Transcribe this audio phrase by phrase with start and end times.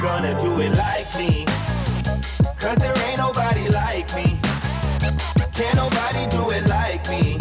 [0.00, 1.46] Gonna do it like me.
[2.60, 4.38] Cause there ain't nobody like me.
[5.54, 7.38] Can't nobody do it like me.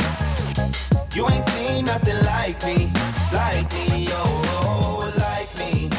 [1.14, 2.90] You ain't seen nothing like me.
[3.34, 5.90] Like me, oh, like me.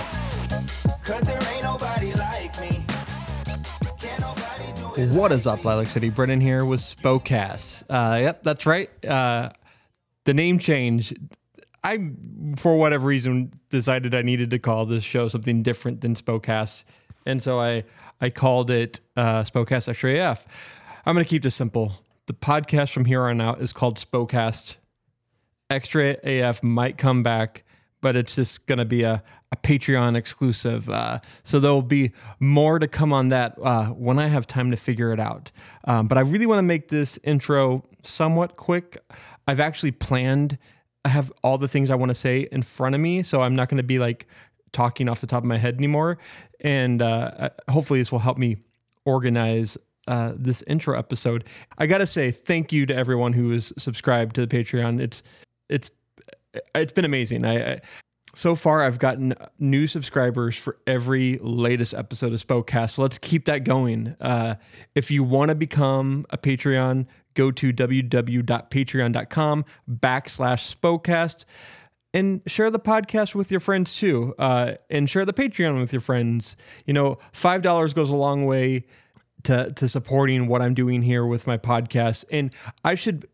[1.04, 2.84] Cause there ain't nobody like me.
[4.00, 6.08] Can't nobody do it What is up, Lilac City?
[6.08, 7.82] Brennan here with Spokecast.
[7.90, 8.88] Uh, yep, that's right.
[9.04, 9.50] Uh,
[10.24, 11.12] the name change.
[11.84, 11.98] I,
[12.56, 16.84] for whatever reason, decided I needed to call this show something different than Spokecast,
[17.26, 17.84] and so I
[18.20, 20.46] I called it uh, Spokecast Extra AF.
[21.04, 21.92] I'm going to keep this simple.
[22.26, 24.76] The podcast from here on out is called Spokecast
[25.68, 26.62] Extra AF.
[26.62, 27.64] Might come back,
[28.00, 30.88] but it's just going to be a, a Patreon exclusive.
[30.88, 34.70] Uh, so there will be more to come on that uh, when I have time
[34.70, 35.50] to figure it out.
[35.84, 38.96] Um, but I really want to make this intro somewhat quick.
[39.46, 40.56] I've actually planned.
[41.04, 43.54] I have all the things I want to say in front of me, so I'm
[43.54, 44.26] not going to be like
[44.72, 46.18] talking off the top of my head anymore.
[46.60, 48.56] And uh, hopefully, this will help me
[49.04, 51.44] organize uh, this intro episode.
[51.78, 55.00] I gotta say thank you to everyone who is subscribed to the Patreon.
[55.00, 55.22] It's
[55.68, 55.90] it's
[56.74, 57.44] it's been amazing.
[57.44, 57.80] I, I
[58.34, 62.92] so far I've gotten new subscribers for every latest episode of Spokecast.
[62.92, 64.16] So let's keep that going.
[64.20, 64.56] Uh,
[64.94, 71.44] if you want to become a Patreon, go to www.patreon.com backslash Spokecast
[72.12, 74.34] and share the podcast with your friends too.
[74.38, 76.56] Uh, and share the Patreon with your friends.
[76.86, 78.86] You know, five dollars goes a long way
[79.42, 82.24] to to supporting what I'm doing here with my podcast.
[82.30, 83.28] And I should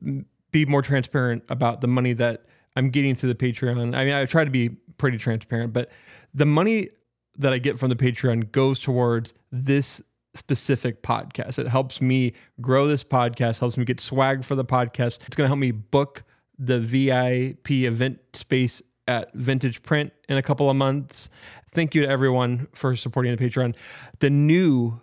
[0.50, 3.94] be more transparent about the money that I'm getting through the Patreon.
[3.94, 5.90] I mean, I try to be pretty transparent, but
[6.34, 6.90] the money
[7.38, 10.02] that I get from the Patreon goes towards this
[10.40, 11.58] specific podcast.
[11.58, 15.18] It helps me grow this podcast, helps me get swag for the podcast.
[15.26, 16.24] It's going to help me book
[16.58, 21.28] the VIP event space at Vintage Print in a couple of months.
[21.72, 23.76] Thank you to everyone for supporting the Patreon.
[24.20, 25.00] The new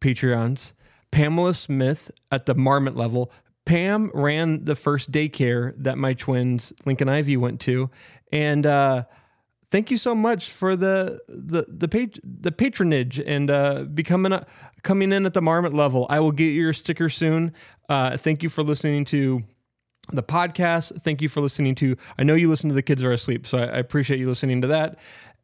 [0.00, 0.72] Patreons,
[1.10, 3.32] Pamela Smith at the Marmot level.
[3.64, 7.90] Pam ran the first daycare that my twins, Lincoln Ivy, went to.
[8.30, 9.04] And uh,
[9.70, 14.46] thank you so much for the the the, pat- the patronage and uh, becoming a,
[14.82, 16.06] coming in at the Marmot level.
[16.08, 17.52] I will get your sticker soon.
[17.88, 19.42] Uh, thank you for listening to
[20.12, 21.02] the podcast.
[21.02, 21.96] Thank you for listening to.
[22.18, 24.60] I know you listen to the kids are asleep, so I, I appreciate you listening
[24.62, 24.98] to that.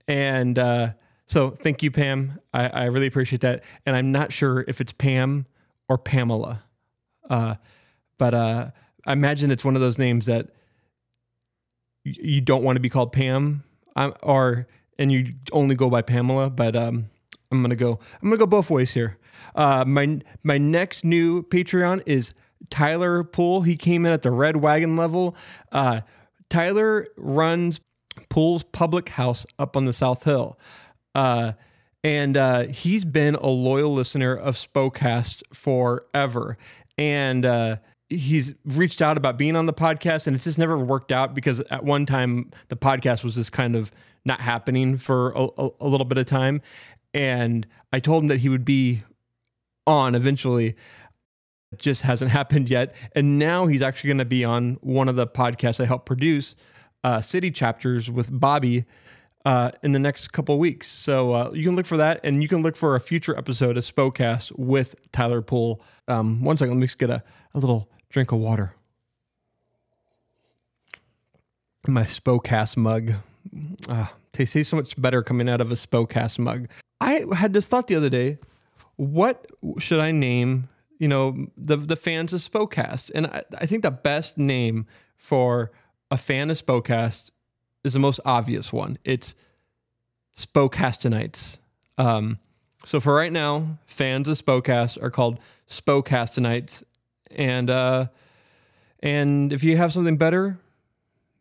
[0.08, 0.92] And uh,
[1.26, 2.40] so thank you, Pam.
[2.52, 3.62] I, I, really appreciate that.
[3.86, 5.46] And I'm not sure if it's Pam
[5.88, 6.62] or Pamela,
[7.30, 7.54] uh,
[8.18, 8.70] but uh,
[9.06, 10.48] I imagine it's one of those names that
[12.04, 13.62] you don't want to be called Pam,
[13.96, 14.66] um, or
[14.98, 16.50] and you only go by Pamela.
[16.50, 17.10] But um,
[17.50, 17.98] I'm gonna go.
[18.22, 19.18] I'm gonna go both ways here.
[19.54, 22.32] Uh, my my next new Patreon is
[22.70, 23.62] Tyler Poole.
[23.62, 25.36] He came in at the Red Wagon level.
[25.70, 26.00] Uh,
[26.48, 27.80] Tyler runs
[28.28, 30.58] Poole's Public House up on the South Hill.
[31.14, 31.52] Uh,
[32.04, 36.58] and uh, he's been a loyal listener of Spokecast forever.
[36.98, 37.76] And uh,
[38.16, 41.60] he's reached out about being on the podcast, and it's just never worked out because
[41.70, 43.90] at one time the podcast was just kind of
[44.24, 46.62] not happening for a, a, a little bit of time.
[47.14, 49.02] And I told him that he would be
[49.86, 50.76] on eventually.
[51.72, 52.94] It just hasn't happened yet.
[53.14, 56.54] And now he's actually going to be on one of the podcasts I help produce,
[57.04, 58.84] uh, City Chapters with Bobby
[59.44, 60.88] uh, in the next couple weeks.
[60.88, 63.76] So uh, you can look for that, and you can look for a future episode
[63.76, 65.82] of Spokecast with Tyler Poole.
[66.08, 67.22] Um, one second, let me just get a,
[67.54, 68.74] a little drink of water.
[71.88, 73.14] My Spokecast mug.
[73.88, 76.68] Uh, tastes so much better coming out of a Spokecast mug.
[77.00, 78.38] I had this thought the other day.
[78.96, 79.46] What
[79.78, 80.68] should I name?
[80.98, 84.86] You know, the the fans of Spokecast, and I, I think the best name
[85.16, 85.72] for
[86.10, 87.30] a fan of Spokecast
[87.82, 88.98] is the most obvious one.
[89.04, 89.34] It's
[90.38, 91.58] Spokecastonites.
[91.98, 92.38] Um,
[92.84, 96.84] so for right now, fans of Spokecast are called Spokecastonites,
[97.36, 98.06] and uh,
[99.00, 100.58] and if you have something better,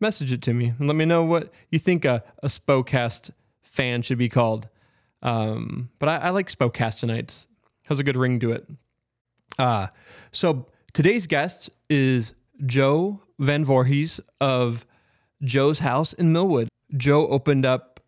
[0.00, 3.30] message it to me and let me know what you think a, a Spokecast
[3.62, 4.68] fan should be called.
[5.22, 7.46] Um, but I, I like Spokecastonites.
[7.86, 8.68] Has a good ring to it.
[9.58, 9.88] Uh,
[10.30, 12.34] so today's guest is
[12.64, 14.86] Joe Van Voorhees of
[15.42, 16.68] Joe's House in Millwood.
[16.96, 18.00] Joe opened up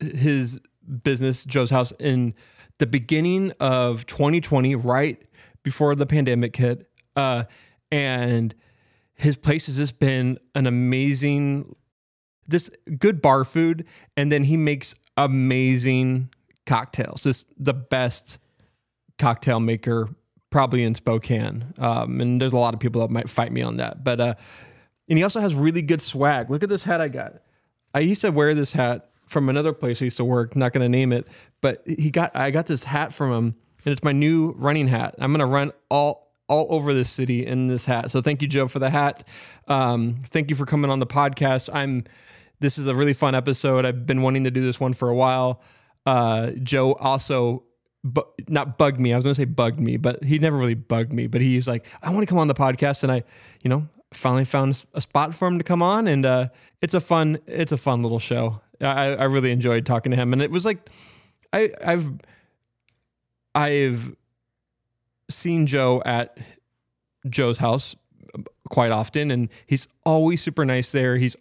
[0.00, 0.60] his
[1.02, 2.34] business, Joe's House, in
[2.78, 5.22] the beginning of 2020, right
[5.64, 6.88] before the pandemic hit.
[7.16, 7.44] Uh,
[7.90, 8.54] and
[9.14, 11.74] his place has just been an amazing,
[12.48, 13.84] just good bar food.
[14.16, 16.30] And then he makes amazing
[16.66, 18.38] cocktails, just the best
[19.18, 20.08] cocktail maker
[20.50, 21.74] probably in Spokane.
[21.78, 24.04] Um, and there's a lot of people that might fight me on that.
[24.04, 24.34] But uh,
[25.08, 26.48] and he also has really good swag.
[26.48, 27.42] Look at this hat I got.
[27.92, 30.54] I used to wear this hat from another place I used to work.
[30.54, 31.26] Not going to name it,
[31.60, 35.14] but he got I got this hat from him, and it's my new running hat.
[35.18, 38.10] I'm to run all all over this city in this hat.
[38.10, 39.26] So thank you, Joe, for the hat.
[39.66, 41.70] Um, thank you for coming on the podcast.
[41.72, 42.04] I'm.
[42.60, 43.84] This is a really fun episode.
[43.84, 45.60] I've been wanting to do this one for a while.
[46.06, 47.64] Uh, Joe also
[48.04, 49.12] bu- not bugged me.
[49.12, 51.26] I was to say bugged me, but he never really bugged me.
[51.26, 53.24] But he's like, I want to come on the podcast, and I,
[53.62, 56.48] you know, finally found a spot for him to come on, and uh,
[56.80, 58.60] it's a fun, it's a fun little show.
[58.80, 60.90] I, I really enjoyed talking to him, and it was like,
[61.52, 62.12] I, I've,
[63.54, 64.14] I've
[65.30, 66.36] seen Joe at
[67.28, 67.96] Joe's house
[68.70, 71.16] quite often, and he's always super nice there.
[71.16, 71.36] He's,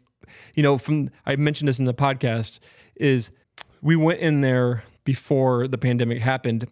[0.55, 2.59] you know, from I mentioned this in the podcast
[2.95, 3.31] is
[3.81, 6.67] we went in there before the pandemic happened,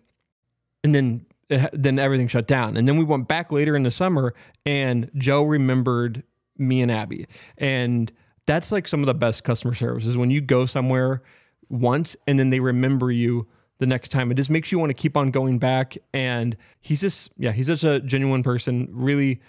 [0.83, 1.25] and then
[1.73, 4.33] then everything shut down, and then we went back later in the summer,
[4.65, 6.23] and Joe remembered
[6.57, 7.27] me and Abby,
[7.57, 8.11] and
[8.45, 11.21] that's like some of the best customer service is when you go somewhere
[11.69, 13.47] once and then they remember you
[13.81, 14.29] the next time.
[14.29, 15.97] It just makes you want to keep on going back.
[16.13, 19.41] And he's just, yeah, he's such a genuine person, really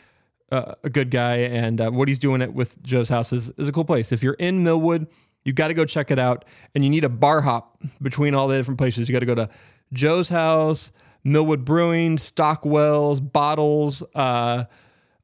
[0.51, 1.37] uh, a good guy.
[1.37, 4.11] And uh, what he's doing it with Joe's house is, is a cool place.
[4.11, 5.07] If you're in Millwood,
[5.45, 6.47] you got to go check it out.
[6.75, 9.07] And you need a bar hop between all the different places.
[9.07, 9.51] You got to go to
[9.93, 10.93] Joe's house,
[11.25, 14.65] Millwood Brewing, Stockwell's, Bottles, uh,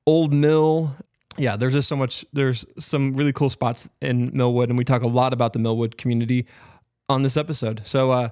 [0.07, 0.95] Old Mill.
[1.39, 2.27] Yeah, there's just so much.
[2.35, 5.97] There's some really cool spots in Millwood, and we talk a lot about the Millwood
[5.97, 6.47] community
[7.09, 7.81] on this episode.
[7.87, 8.29] So, uh,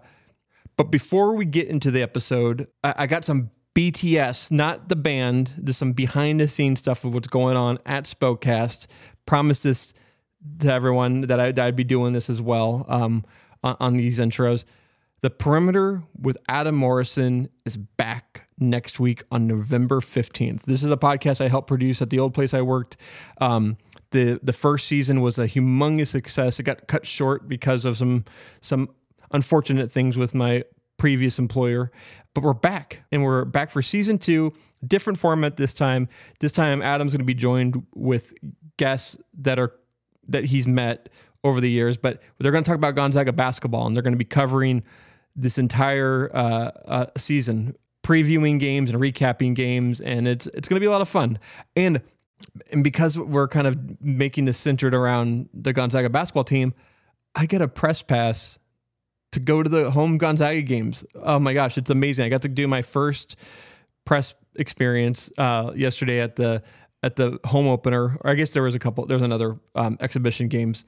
[0.77, 5.61] but before we get into the episode, I, I got some BTS, not the band,
[5.65, 8.87] just some behind the scenes stuff of what's going on at Spokecast.
[9.27, 9.93] Promised this
[10.61, 13.25] to everyone that, I, would be doing this as well um,
[13.63, 14.65] on, on these intros.
[15.23, 20.63] The Perimeter with Adam Morrison is back next week on November 15th.
[20.63, 22.97] This is a podcast I helped produce at the old place I worked.
[23.41, 23.77] Um,
[24.13, 26.61] the the first season was a humongous success.
[26.61, 28.25] It got cut short because of some
[28.61, 28.91] some
[29.33, 30.65] unfortunate things with my
[30.99, 31.91] previous employer.
[32.35, 34.53] But we're back and we're back for season two.
[34.87, 36.09] Different format this time.
[36.41, 38.35] This time Adam's going to be joined with
[38.77, 39.73] guests that are
[40.29, 41.09] that he's met
[41.45, 44.19] over the years, but they're going to talk about Gonzaga basketball and they're going to
[44.19, 44.83] be covering
[45.37, 47.77] this entire uh, uh, season
[48.07, 51.39] previewing games and recapping games, and it's it's going to be a lot of fun.
[51.75, 52.01] And
[52.71, 56.73] and because we're kind of making this centered around the Gonzaga basketball team,
[57.35, 58.59] I get a press pass
[59.37, 61.05] to go to the home Gonzaga games.
[61.15, 62.25] Oh my gosh, it's amazing!
[62.25, 63.37] I got to do my first
[64.07, 66.63] press experience uh, yesterday at the
[67.03, 68.17] at the home opener.
[68.23, 69.05] Or I guess there was a couple.
[69.05, 70.87] There was another um, exhibition games,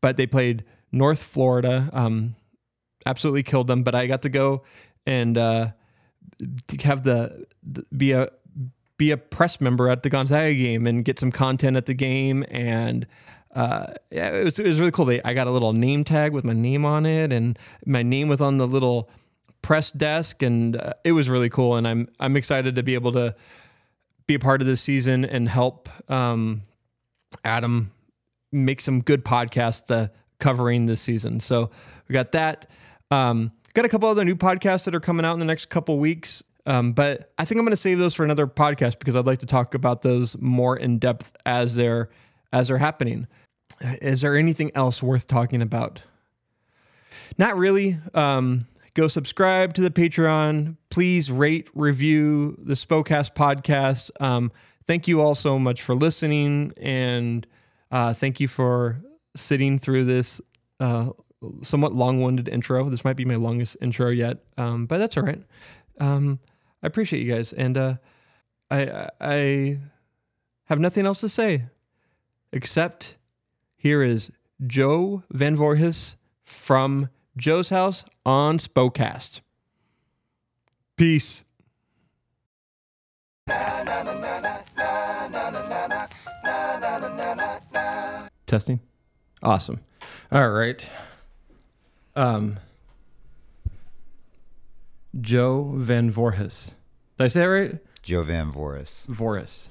[0.00, 1.90] but they played North Florida.
[1.92, 2.36] Um,
[3.04, 3.82] absolutely killed them.
[3.82, 4.62] But I got to go
[5.04, 5.72] and uh,
[6.80, 8.30] have the, the be a
[8.96, 12.46] be a press member at the Gonzaga game and get some content at the game
[12.48, 13.06] and
[13.54, 15.04] uh, yeah, it was, it was really cool.
[15.04, 18.28] They, I got a little name tag with my name on it, and my name
[18.28, 19.10] was on the little
[19.60, 21.76] press desk, and uh, it was really cool.
[21.76, 23.34] And I'm I'm excited to be able to
[24.26, 26.62] be a part of this season and help um,
[27.44, 27.92] Adam
[28.52, 30.08] make some good podcasts uh,
[30.38, 31.40] covering this season.
[31.40, 31.70] So
[32.08, 32.66] we got that.
[33.10, 35.98] Um, got a couple other new podcasts that are coming out in the next couple
[35.98, 36.42] weeks.
[36.64, 39.40] Um, but I think I'm going to save those for another podcast because I'd like
[39.40, 42.08] to talk about those more in depth as they're
[42.52, 43.26] as they're happening.
[43.80, 46.02] Is there anything else worth talking about?
[47.38, 47.98] Not really.
[48.14, 50.76] Um, go subscribe to the Patreon.
[50.90, 54.10] Please rate, review the Spokecast podcast.
[54.20, 54.52] Um,
[54.86, 57.46] thank you all so much for listening, and
[57.90, 59.00] uh, thank you for
[59.34, 60.40] sitting through this
[60.80, 61.10] uh,
[61.62, 62.88] somewhat long-winded intro.
[62.90, 65.42] This might be my longest intro yet, um, but that's all right.
[65.98, 66.38] Um,
[66.82, 67.94] I appreciate you guys, and uh,
[68.70, 69.78] I I
[70.64, 71.64] have nothing else to say
[72.52, 73.16] except
[73.82, 74.30] here is
[74.64, 79.40] Joe Van Voorhis from Joe's house on Spokecast.
[80.96, 81.42] Peace.
[88.46, 88.78] Testing.
[89.42, 89.80] Awesome.
[90.30, 90.88] All right.
[92.14, 92.60] Um,
[95.20, 96.74] Joe Van Voorhis.
[97.18, 97.78] Did I say that right?
[98.02, 99.08] Joe Van Voris.
[99.08, 99.66] Voris.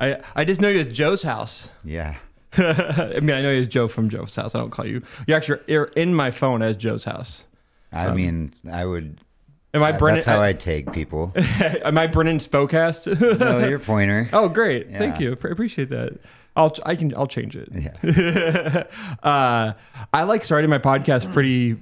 [0.00, 1.68] I I just know you as Joe's house.
[1.84, 2.16] Yeah.
[2.58, 4.54] I mean, I know as Joe from Joe's house.
[4.54, 5.02] I don't call you.
[5.26, 7.46] You actually you're in my phone as Joe's house.
[7.92, 9.20] I um, mean, I would.
[9.74, 10.16] Am I Brennan?
[10.16, 11.32] That's how I, I take people.
[11.36, 13.40] am I Brennan Spokecast?
[13.40, 14.28] no, you're Pointer.
[14.32, 14.88] Oh, great!
[14.90, 14.98] Yeah.
[14.98, 15.30] Thank you.
[15.30, 16.18] I appreciate that.
[16.54, 17.70] I'll I can I'll change it.
[17.72, 18.84] Yeah.
[19.22, 19.72] uh,
[20.12, 21.76] I like starting my podcast pretty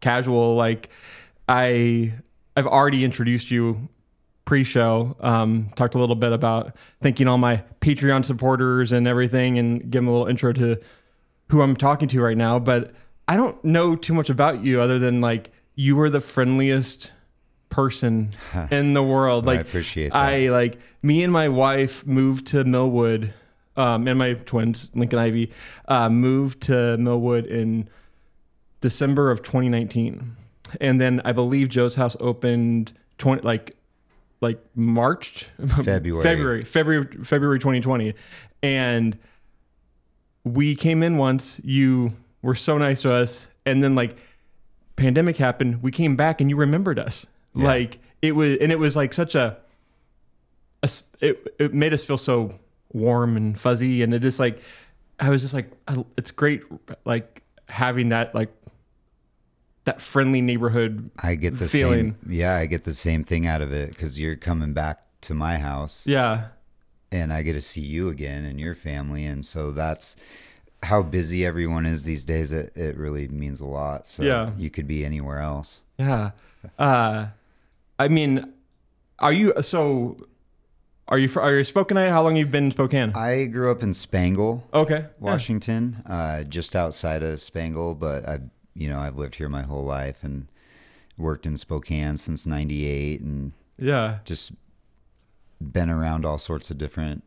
[0.00, 0.56] casual.
[0.56, 0.90] Like
[1.48, 2.14] I
[2.56, 3.88] I've already introduced you
[4.50, 5.14] pre-show.
[5.20, 10.02] Um, talked a little bit about thanking all my Patreon supporters and everything, and give
[10.02, 10.76] them a little intro to
[11.50, 12.58] who I'm talking to right now.
[12.58, 12.92] But
[13.28, 17.12] I don't know too much about you other than like you were the friendliest
[17.68, 18.30] person
[18.72, 19.46] in the world.
[19.46, 20.20] Like I appreciate that.
[20.20, 23.32] I like me and my wife moved to Millwood,
[23.76, 25.52] um, and my twins Lincoln Ivy
[25.86, 27.88] uh, moved to Millwood in
[28.80, 30.36] December of 2019,
[30.80, 33.76] and then I believe Joe's House opened 20 like
[34.40, 35.46] like March
[35.82, 36.22] February.
[36.22, 38.14] February February February 2020,
[38.62, 39.18] and
[40.44, 41.60] we came in once.
[41.62, 44.16] You were so nice to us, and then like
[44.96, 45.82] pandemic happened.
[45.82, 47.26] We came back, and you remembered us.
[47.54, 47.64] Yeah.
[47.64, 49.58] Like it was, and it was like such a.
[51.20, 52.58] it, it made us feel so
[52.92, 54.60] warm and fuzzy, and it just like
[55.18, 55.70] I was just like
[56.16, 56.62] it's great
[57.04, 58.52] like having that like
[59.84, 61.10] that friendly neighborhood.
[61.18, 62.16] I get the feeling.
[62.22, 62.32] same.
[62.32, 65.58] Yeah, I get the same thing out of it because you're coming back to my
[65.58, 66.48] house, Yeah,
[67.12, 70.16] and I get to see you again and your family, and so that's
[70.82, 72.52] how busy everyone is these days.
[72.52, 74.06] It it really means a lot.
[74.06, 74.52] So Yeah.
[74.56, 75.82] you could be anywhere else.
[75.98, 76.30] yeah.
[76.78, 77.26] Uh,
[77.98, 78.52] I mean,
[79.18, 80.16] are you so?
[81.08, 82.08] Are you are you Spokane?
[82.08, 83.12] How long you've been in Spokane?
[83.14, 85.06] I grew up in Spangle, okay, yeah.
[85.18, 88.38] Washington, uh, just outside of Spangle, but I,
[88.74, 90.46] you know, I've lived here my whole life and
[91.18, 94.18] worked in Spokane since '98, and Yeah.
[94.24, 94.52] just
[95.60, 97.22] been around all sorts of different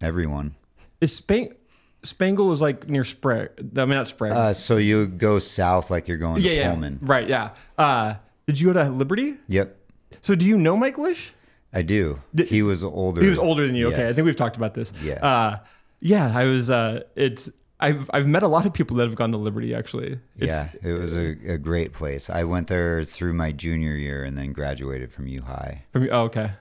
[0.00, 0.54] everyone.
[1.00, 1.54] Is Spang-
[2.02, 3.50] Spangle is like near Sprague.
[3.76, 4.32] I mean, not Sprague.
[4.32, 6.70] Uh, so you go south like you're going yeah, to yeah.
[6.70, 6.98] Pullman.
[7.02, 7.28] Right.
[7.28, 7.50] Yeah.
[7.76, 8.14] Uh,
[8.46, 9.34] did you go to Liberty?
[9.48, 9.76] Yep,
[10.22, 11.32] So do you know Mike Lish?
[11.72, 12.20] I do.
[12.34, 13.20] Did- he was older.
[13.22, 13.88] He was older than you.
[13.88, 14.92] Okay, I think we've talked about this.
[15.02, 15.20] Yes.
[15.22, 15.58] Uh,
[16.00, 16.70] yeah, I was.
[16.70, 17.50] Uh, it's.
[17.78, 19.74] I've I've met a lot of people that have gone to Liberty.
[19.74, 20.18] Actually.
[20.36, 22.30] It's, yeah, it was a, a great place.
[22.30, 25.84] I went there through my junior year and then graduated from U High.
[25.92, 26.52] From oh, okay.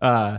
[0.00, 0.38] Uh,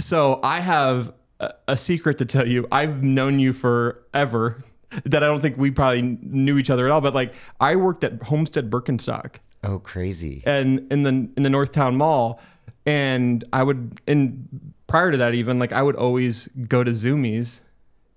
[0.00, 2.66] so I have a, a secret to tell you.
[2.70, 4.64] I've known you forever.
[5.04, 7.02] That I don't think we probably knew each other at all.
[7.02, 9.34] But like, I worked at Homestead Birkenstock.
[9.62, 10.42] Oh, crazy!
[10.46, 12.40] and in the in the Northtown Mall,
[12.86, 17.60] and I would and prior to that even like I would always go to Zumiez,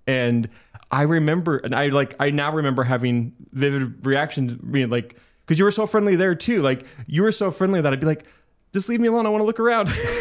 [0.06, 0.48] and
[0.92, 5.64] I remember and I like I now remember having vivid reactions being like because you
[5.64, 8.26] were so friendly there too like you were so friendly that I'd be like
[8.74, 9.88] just leave me alone I want to look around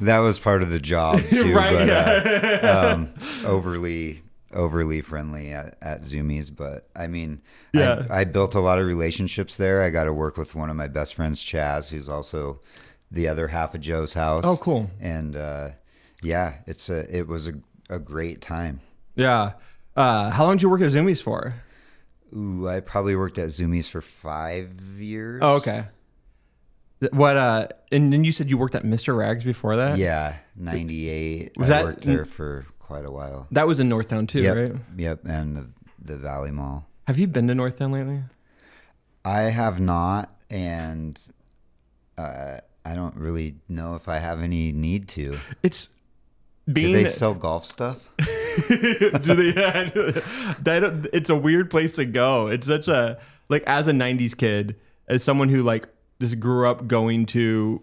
[0.00, 2.60] That was part of the job too, Right, but yeah.
[2.62, 4.22] uh, um, overly
[4.52, 6.54] overly friendly at, at Zumiez.
[6.54, 8.06] But I mean, Yeah.
[8.10, 9.82] I, I built a lot of relationships there.
[9.82, 12.60] I got to work with one of my best friends, Chaz, who's also
[13.10, 14.44] the other half of Joe's house.
[14.46, 14.90] Oh, cool.
[15.00, 15.70] And uh,
[16.22, 17.54] yeah, it's a it was a,
[17.90, 18.80] a great time.
[19.16, 19.52] Yeah
[19.96, 21.54] uh, how long did you work at Zumiez for
[22.36, 25.40] Ooh, I probably worked at Zumiez for five years.
[25.42, 25.86] oh okay
[27.12, 29.16] what uh and then you said you worked at Mr.
[29.16, 31.52] Rags before that Yeah, ninety eight.
[31.56, 33.46] Was I that- worked there for quite a while.
[33.50, 35.66] that was in Northtown too yep, right yep, and the
[36.02, 36.86] the Valley Mall.
[37.06, 38.22] have you been to Northtown lately
[39.24, 41.20] I have not, and
[42.16, 45.38] uh, I don't really know if I have any need to.
[45.64, 45.88] it's
[46.72, 48.08] Do they sell golf stuff?
[49.22, 49.52] do they
[50.62, 54.76] that it's a weird place to go it's such a like as a 90s kid
[55.08, 55.88] as someone who like
[56.20, 57.82] just grew up going to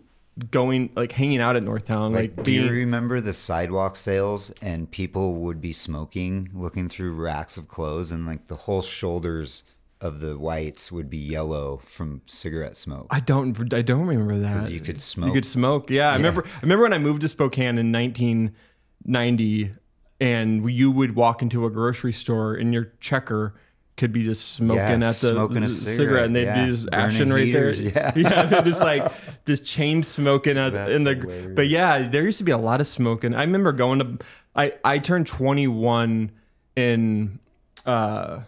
[0.49, 4.89] going like hanging out at northtown like, Like, do you remember the sidewalk sales and
[4.89, 9.63] people would be smoking, looking through racks of clothes, and like the whole shoulders
[10.01, 13.07] of the whites would be yellow from cigarette smoke.
[13.09, 15.27] i don't i don't remember that you could smoke.
[15.27, 19.73] you could smoke yeah, i remember i remember when i moved to spokane in 1990
[20.19, 23.53] and you would walk into a grocery store and your checker
[23.95, 26.65] could be just smoking Yeah, at the, smoking the cigarette, and they'd yeah.
[26.65, 28.11] be just Burning ashing right heaters, there.
[28.15, 28.45] yeah.
[28.49, 29.11] yeah, just like
[29.45, 31.13] just chain smoking at That's in the.
[31.15, 31.55] hilarious.
[31.55, 33.35] But yeah, there used to be a lot of smoking.
[33.35, 34.25] I remember going to.
[34.55, 36.31] I I turned twenty one
[36.75, 37.39] in.
[37.85, 38.39] uh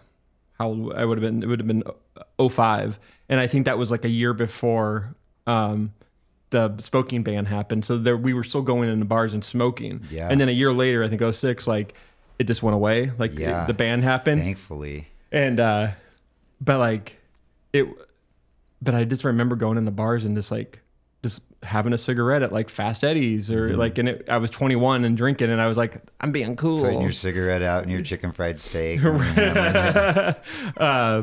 [0.58, 1.42] How I would have been.
[1.42, 1.84] It would have been
[2.40, 2.98] 05.
[3.28, 5.14] and I think that was like a year before.
[5.46, 5.92] um
[6.50, 10.04] the smoking ban happened, so there we were still going into bars and smoking.
[10.10, 10.28] Yeah.
[10.30, 11.94] And then a year later, I think 06, like
[12.38, 13.10] it just went away.
[13.18, 15.88] Like it- the ban happened Thankfully, and uh
[16.60, 17.18] but like
[17.72, 17.86] it
[18.80, 20.80] but i just remember going into bars and just like
[21.22, 23.78] just having a cigarette at like fast eddie's or Mm-hmm.
[23.78, 26.80] like and it, i was 21 and drinking and i was like i'm being cool
[26.82, 29.00] putting your cigarette out and your chicken fried steak.
[30.76, 31.22] uh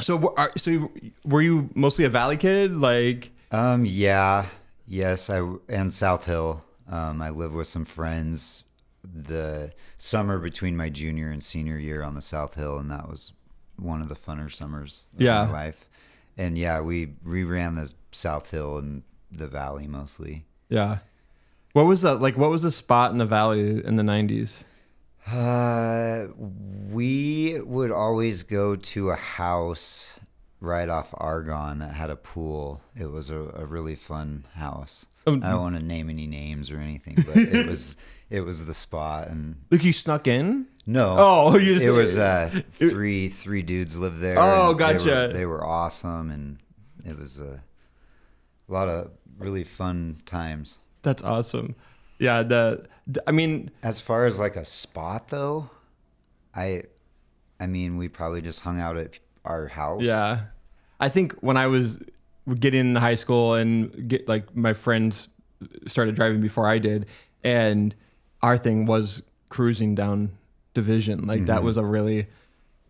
[0.00, 0.90] so are, so
[1.24, 4.46] were you mostly a valley kid like Um, yeah,
[4.86, 6.64] yes, I and South Hill.
[6.88, 8.64] Um, I live with some friends
[9.04, 13.32] the summer between my junior and senior year on the South Hill, and that was
[13.76, 15.44] one of the funner summers of Yeah.
[15.46, 15.88] my life.
[16.36, 20.46] And yeah, we we ran the South Hill and the valley mostly.
[20.68, 20.98] Yeah.
[21.74, 22.36] What was that like?
[22.38, 24.64] What was the spot in the valley in the '90s?
[25.26, 26.26] Uh,
[26.90, 30.18] we would always go to a house
[30.62, 32.80] right off Argonne that had a pool.
[32.96, 35.06] It was a, a really fun house.
[35.26, 37.96] Um, I don't want to name any names or anything, but it was
[38.30, 39.28] it was the spot.
[39.28, 40.66] And Like you snuck in?
[40.86, 44.38] no, Oh, you just it was uh, three three dudes lived there.
[44.38, 45.08] Oh, and they gotcha.
[45.10, 46.58] were- They were, awesome, and
[47.04, 47.62] it was a,
[48.68, 50.78] a lot of really fun times.
[51.02, 51.74] That's awesome.
[52.18, 52.42] Yeah.
[52.44, 55.70] The, the- I mean, As far as like a spot though,
[56.54, 56.84] I,
[57.60, 60.02] I mean, we probably just hung out at our house.
[60.02, 60.40] Yeah.
[61.00, 61.98] I think when I was
[62.58, 65.28] getting into high school and get like my friends
[65.86, 67.06] started driving before I did,
[67.44, 67.94] and
[68.42, 70.32] our thing was cruising down
[70.74, 71.26] division.
[71.26, 72.26] Like that was a really,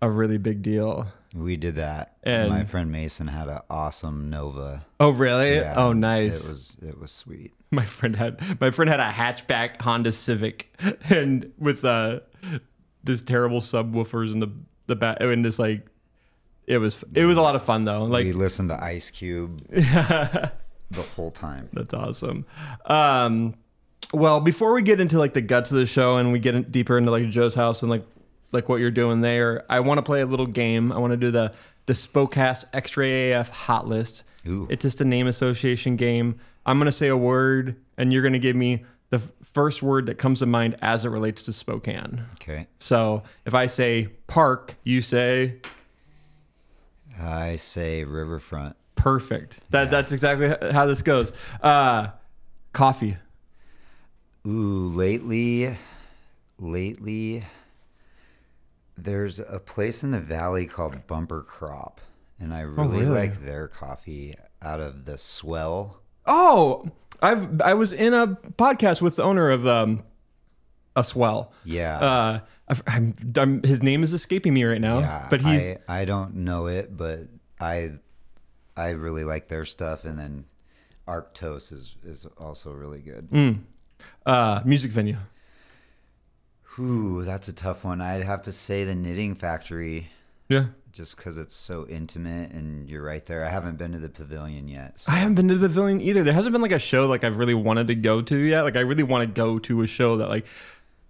[0.00, 1.06] a really big deal.
[1.34, 2.16] we did that.
[2.22, 4.84] And- my friend Mason had an awesome Nova.
[5.00, 5.56] Oh really?
[5.56, 6.44] Yeah, oh nice.
[6.44, 7.52] It was it was sweet.
[7.70, 10.68] my friend had my friend had a hatchback Honda Civic
[11.10, 12.20] and with uh
[13.02, 14.50] this terrible subwoofers in the
[14.86, 15.86] the back and just like
[16.66, 18.04] it was it was a lot of fun though.
[18.04, 20.52] Like we listened to Ice Cube the
[21.14, 21.68] whole time.
[21.72, 22.46] That's awesome.
[22.86, 23.54] Um,
[24.12, 26.64] well, before we get into like the guts of the show and we get in,
[26.64, 28.04] deeper into like Joe's house and like
[28.52, 30.92] like what you're doing there, I want to play a little game.
[30.92, 31.52] I want to do the
[31.86, 34.24] the Spokecast Extra AF Hot List.
[34.46, 34.66] Ooh.
[34.70, 36.38] It's just a name association game.
[36.66, 39.20] I'm gonna say a word, and you're gonna give me the
[39.52, 42.24] first word that comes to mind as it relates to Spokane.
[42.34, 42.66] Okay.
[42.78, 45.60] So if I say park, you say
[47.20, 48.76] I say Riverfront.
[48.94, 49.60] perfect.
[49.70, 51.32] That that's exactly how this goes.
[51.62, 52.08] Uh,
[52.72, 53.16] coffee.
[54.46, 55.76] Ooh, lately,
[56.58, 57.44] lately,
[58.96, 62.00] there's a place in the valley called Bumper Crop,
[62.38, 63.06] and I really, really?
[63.06, 66.00] like their coffee out of the swell.
[66.26, 66.90] Oh,
[67.20, 70.02] I've I was in a podcast with the owner of um,
[70.96, 71.52] a swell.
[71.64, 71.98] Yeah.
[71.98, 72.40] Uh,
[72.86, 76.36] I'm, I'm, his name is escaping me right now, yeah, but he's I, I don't
[76.36, 77.26] know it, but
[77.60, 77.92] I
[78.76, 80.44] I really like their stuff, and then
[81.06, 83.30] Arctos is is also really good.
[83.30, 83.60] Mm.
[84.26, 85.18] uh, music venue.
[86.78, 88.00] Ooh, that's a tough one.
[88.00, 90.08] I'd have to say the Knitting Factory.
[90.48, 93.44] Yeah, just because it's so intimate and you're right there.
[93.44, 95.00] I haven't been to the pavilion yet.
[95.00, 95.12] So.
[95.12, 96.22] I haven't been to the pavilion either.
[96.22, 98.62] There hasn't been like a show like I've really wanted to go to yet.
[98.62, 100.46] Like I really want to go to a show that like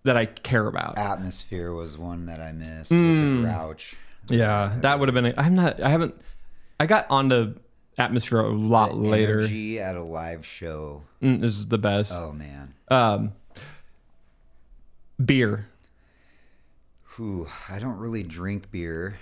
[0.05, 0.99] that I care about.
[0.99, 3.35] Atmosphere was one that I missed Mm.
[3.35, 3.97] with the Grouch.
[4.29, 5.35] Yeah, that would have been.
[5.37, 5.83] I'm not.
[5.83, 6.15] I haven't.
[6.81, 7.55] I got onto
[7.99, 9.39] atmosphere a lot The later.
[9.41, 11.03] Energy at a live show.
[11.23, 12.13] Mm, this is the best.
[12.13, 12.75] Oh man.
[12.89, 13.33] Um,
[15.23, 15.69] beer.
[17.17, 19.19] Who I don't really drink beer.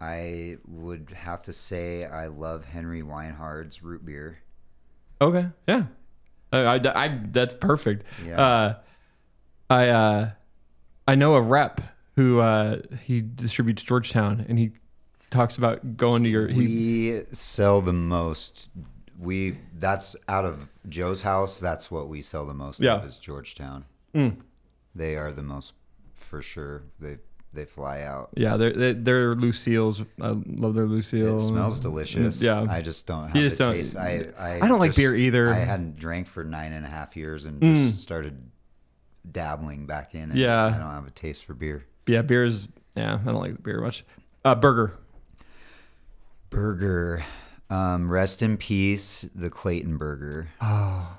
[0.00, 4.38] I would have to say I love Henry Weinhard's root beer.
[5.20, 5.46] Okay.
[5.68, 5.84] Yeah.
[6.52, 8.04] I, I, I- that's perfect.
[8.26, 8.40] Yeah.
[8.40, 8.74] Uh,
[9.72, 10.30] I uh,
[11.08, 11.80] I know a rep
[12.16, 14.72] who uh, he distributes Georgetown, and he
[15.30, 16.48] talks about going to your.
[16.48, 18.68] He, We sell the most.
[19.18, 21.58] We that's out of Joe's house.
[21.58, 22.94] That's what we sell the most Yeah.
[22.96, 23.84] of is Georgetown.
[24.14, 24.36] Mm.
[24.94, 25.72] They are the most
[26.12, 26.82] for sure.
[27.00, 27.18] They
[27.54, 28.30] they fly out.
[28.34, 30.02] yeah, they're they're, they're Lucille's.
[30.20, 31.36] I love their Lucille.
[31.36, 32.40] It smells delicious.
[32.42, 32.66] Yeah.
[32.68, 33.96] I just don't have You the just don't- taste.
[33.96, 35.48] I, I, I don't like beer either.
[35.50, 37.88] I hadn't drank for nine and a half years and Mm.
[37.90, 38.50] just started
[39.30, 40.30] dabbling back in.
[40.30, 40.66] And Yeah.
[40.66, 41.84] I don't have a taste for beer.
[42.06, 42.68] Yeah, beer is.
[42.96, 44.04] Yeah, I don't like beer much.
[44.44, 44.94] Uh, burger.
[46.50, 47.24] Burger.
[47.70, 51.16] Um, rest in peace, the Clayton Burger Oh,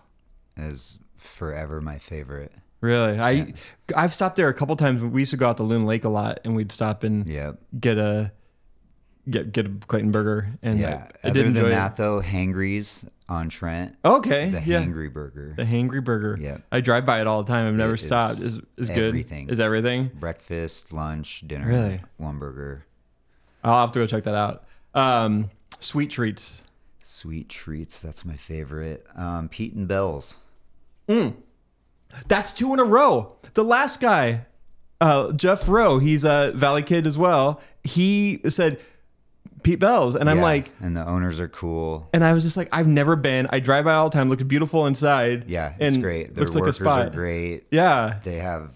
[0.56, 2.52] is forever my favorite.
[2.80, 3.18] really?
[3.20, 3.54] I
[3.96, 5.02] I've stopped there a couple times.
[5.02, 7.60] We used to go out to Loon Lake a lot, and we'd stop and Yep.
[7.80, 8.32] get a
[9.30, 10.50] get get a Clayton burger.
[10.62, 11.08] And Yeah.
[11.24, 11.98] I, I Other did than enjoy that, it.
[11.98, 14.82] though, Hangry's on Trent, Okay, the yeah.
[14.84, 16.38] Hangry Burger, The Hangry Burger.
[16.40, 17.68] Yeah, I drive by it all the time.
[17.68, 18.40] I've never It stopped.
[18.42, 19.08] Is is good.
[19.08, 19.50] everything.
[19.50, 20.12] Is everything?
[20.20, 22.02] breakfast, lunch, dinner, Really?
[22.18, 22.86] one burger,
[23.64, 24.66] I'll have to go check that out.
[24.94, 26.64] Um, sweet treats.
[27.02, 28.00] sweet treats.
[28.00, 29.06] That's my favorite.
[29.16, 30.36] Um, Pete and Bell's.
[32.28, 33.36] That's two in a row.
[33.54, 34.46] The last guy,
[35.02, 37.60] uh, Jeff Rowe, he's a Valley kid as well.
[37.84, 38.80] He said
[39.64, 42.10] Pete Bell's, and I'm Yeah, like, and the owners are cool.
[42.14, 43.48] and I was just like, I've never been.
[43.50, 44.30] I drive by all the time.
[44.30, 45.50] Looks beautiful inside.
[45.50, 46.36] Yeah, it's and great.
[46.36, 47.08] Their Looks like a workers spot.
[47.08, 47.66] are great.
[47.72, 48.20] Yeah.
[48.24, 48.72] They have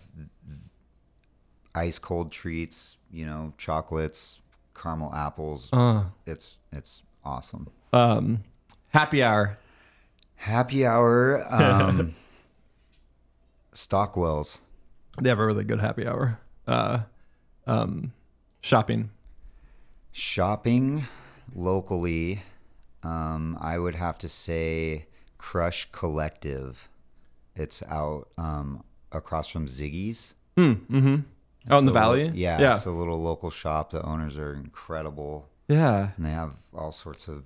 [1.75, 4.39] ice cold treats, you know, chocolates,
[4.73, 5.69] caramel apples.
[5.73, 7.67] Uh, It's it's awesome.
[7.93, 8.43] um,
[8.89, 9.55] happy hour.
[10.35, 11.45] Happy hour.
[11.53, 12.15] Um,
[13.73, 14.61] Stockwell's.
[15.21, 16.39] They have a really good happy hour.
[16.67, 16.99] Uh,
[17.65, 18.13] um,
[18.61, 19.09] shopping.
[20.21, 21.03] Shopping
[21.53, 22.41] locally,
[23.03, 25.05] um, I would have to say
[25.37, 26.89] Crush Collective.
[27.55, 30.33] It's out um, across from Ziggy's.
[30.57, 32.31] Out in the valley.
[32.33, 33.91] Yeah, yeah, it's a little local shop.
[33.91, 36.09] The owners are incredible, yeah.
[36.17, 37.43] and they have all sorts of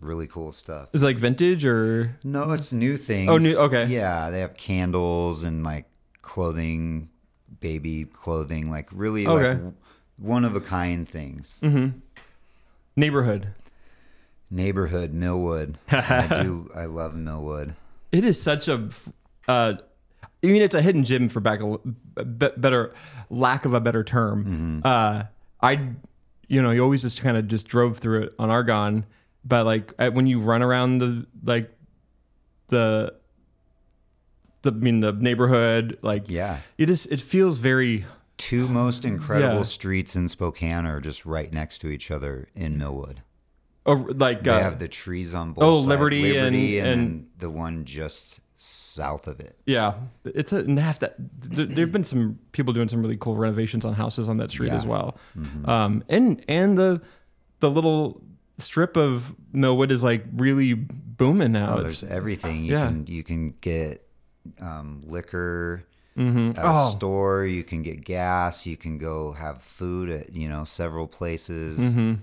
[0.00, 0.88] really cool stuff.
[0.92, 3.30] Is it like vintage or No, it's new things.
[3.30, 3.86] Oh, new- okay.
[3.86, 5.84] Yeah, they have candles and like
[6.20, 7.10] clothing,
[7.60, 9.62] baby clothing, like really Okay.
[9.62, 9.74] like
[10.18, 11.60] one of a kind things.
[12.98, 13.48] Neighborhood?
[14.50, 15.78] Neighborhood Millwood.
[15.90, 16.70] I do.
[16.74, 17.74] I love Millwood.
[18.12, 18.88] It is such a.
[19.46, 19.74] Uh,
[20.42, 21.78] I mean, it's a hidden gem for back a
[22.24, 22.92] be- better
[23.30, 24.82] lack of a better term.
[24.84, 25.24] Uh,
[25.60, 25.90] I,
[26.48, 29.04] you know, you always just kind of just drove through it on Argonne,
[29.44, 31.70] but like at- when you run around the like
[32.68, 33.14] the
[34.62, 36.60] the I mean the neighborhood, like Yeah.
[36.78, 38.06] it just it feels very
[38.38, 39.62] Two most incredible Yeah.
[39.64, 43.22] streets in Spokane are just right next to each other in Millwood.
[43.84, 45.88] oh, like They uh, have the trees on both oh, sides.
[45.88, 49.56] Liberty and- Liberty, and, and- then the one just south of it.
[49.66, 51.14] Yeah, it's a and they have that.
[51.18, 54.68] There, there've been some people doing some really cool renovations on houses on that street
[54.68, 54.76] Yeah.
[54.78, 55.16] as well,
[55.64, 57.00] um, and and the
[57.60, 58.20] the little
[58.58, 61.76] strip of Millwood is like really booming now.
[61.78, 62.64] Oh, there's everything.
[62.64, 62.86] You yeah.
[62.86, 64.04] can you can get
[64.60, 65.84] um, liquor
[66.18, 66.58] Mhm.
[66.58, 66.90] at a Oh.
[66.90, 67.46] store.
[67.46, 68.66] You can get gas.
[68.66, 71.78] You can go have food at you know several places.
[71.78, 72.14] Mm-hmm.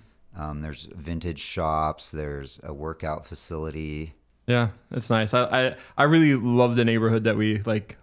[0.41, 2.12] Um, there's vintage shops.
[2.12, 4.13] There's a workout facility.
[4.47, 5.34] yeah, it's nice.
[5.34, 7.97] I, I I really love the neighborhood that we like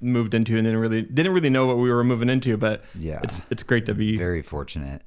[0.00, 3.20] moved into, and didn't really didn't really know what we were moving into, but Yeah.
[3.22, 5.02] it's it's great to be Very fortunate.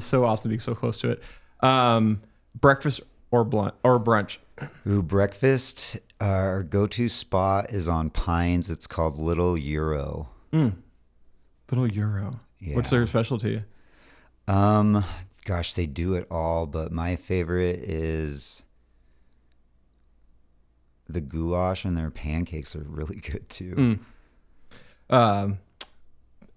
[0.00, 1.22] so awesome to be so close to it.
[1.60, 2.20] Um,
[2.60, 4.38] breakfast or blunt or brunch.
[4.86, 5.96] Ooh, breakfast.
[6.22, 8.70] Our go-to spot is on Pines.
[8.70, 10.28] It's called Little Euro.
[10.52, 12.38] Little Euro.
[12.64, 13.64] What's their specialty?
[14.46, 15.04] Um,
[15.44, 18.62] gosh, they do it all, but my favorite is
[21.08, 23.98] the goulash, and their pancakes are really good too.
[25.10, 25.58] um,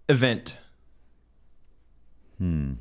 [0.08, 0.60] event.
[2.38, 2.73] Hmm.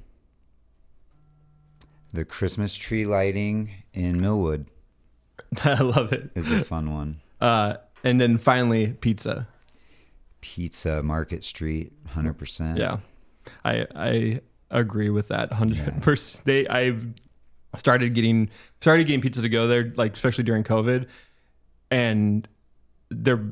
[2.13, 4.67] The Christmas tree lighting in Millwood
[5.65, 6.31] I love it.
[6.35, 6.39] it.
[6.41, 7.21] is a fun one.
[7.41, 9.47] Uh, and then finally, pizza.
[10.41, 12.79] Pizza Market Street, hundred percent.
[12.79, 12.99] Yeah,
[13.65, 16.45] I I agree with that hundred percent.
[16.45, 17.07] They I've
[17.77, 21.07] started getting started getting pizza to go there, like especially during COVID,
[21.91, 22.47] and
[23.11, 23.43] they're.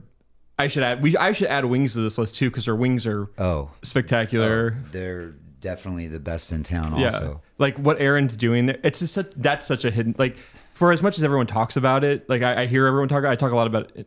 [0.59, 3.07] I should add we I should add wings to this list too because their wings
[3.07, 4.77] are Oh, spectacular.
[4.93, 6.97] they're definitely the best in town.
[6.99, 8.79] Yeah, Also, like what Aaron's doing there.
[8.85, 10.37] It's just such, that's such a hidden like.
[10.75, 13.37] For as much as everyone talks about it, like I, I hear everyone talk, I
[13.37, 14.07] talk a lot about it,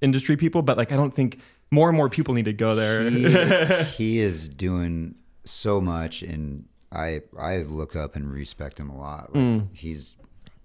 [0.00, 1.38] industry people, but like I don't think
[1.70, 3.08] more and more people need to go there.
[3.08, 8.98] he, he is doing so much, and I I look up and respect him a
[8.98, 9.34] lot.
[9.34, 9.68] Like, Mm.
[9.72, 10.14] He's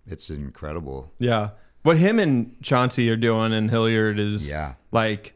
[0.07, 1.11] it's incredible.
[1.19, 1.49] Yeah.
[1.83, 4.73] What him and Chauncey are doing and Hillyard is Yeah.
[4.91, 5.33] like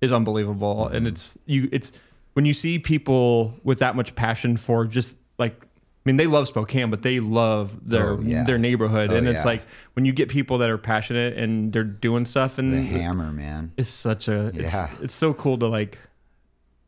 [0.00, 0.84] is unbelievable.
[0.86, 0.94] Mm-hmm.
[0.94, 1.92] And it's you it's
[2.34, 5.60] when you see people with that much passion for just like
[6.08, 8.42] mean they love Spokane, but they love their Oh, yeah.
[8.44, 9.10] their neighborhood.
[9.12, 9.44] Oh, and it's yeah.
[9.44, 9.62] like
[9.94, 13.72] when you get people that are passionate and they're doing stuff and The hammer, man.
[13.76, 14.90] it's such a it's, Yeah.
[15.00, 15.98] it's so cool to like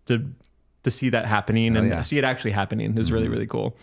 [0.06, 0.24] to
[0.82, 1.92] to see that happening and Oh, yeah.
[1.96, 2.02] Mm-hmm.
[2.02, 3.76] see it actually happening is really really cool.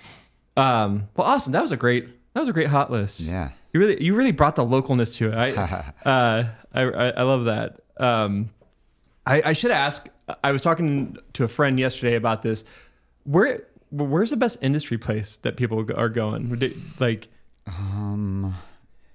[0.58, 1.54] Um, well, awesome.
[1.54, 3.20] That was a great that was a great hot list.
[3.20, 3.52] Yeah.
[3.74, 5.36] You really you really brought the localness to it.
[5.36, 5.52] I
[6.06, 7.80] uh, I, I I love that.
[7.98, 8.50] Um,
[9.26, 10.08] I, I should ask.
[10.44, 12.64] I was talking to a friend yesterday about this.
[13.24, 16.82] Where where's the best industry place that people are going?
[17.00, 17.28] Like,
[17.68, 18.56] Um,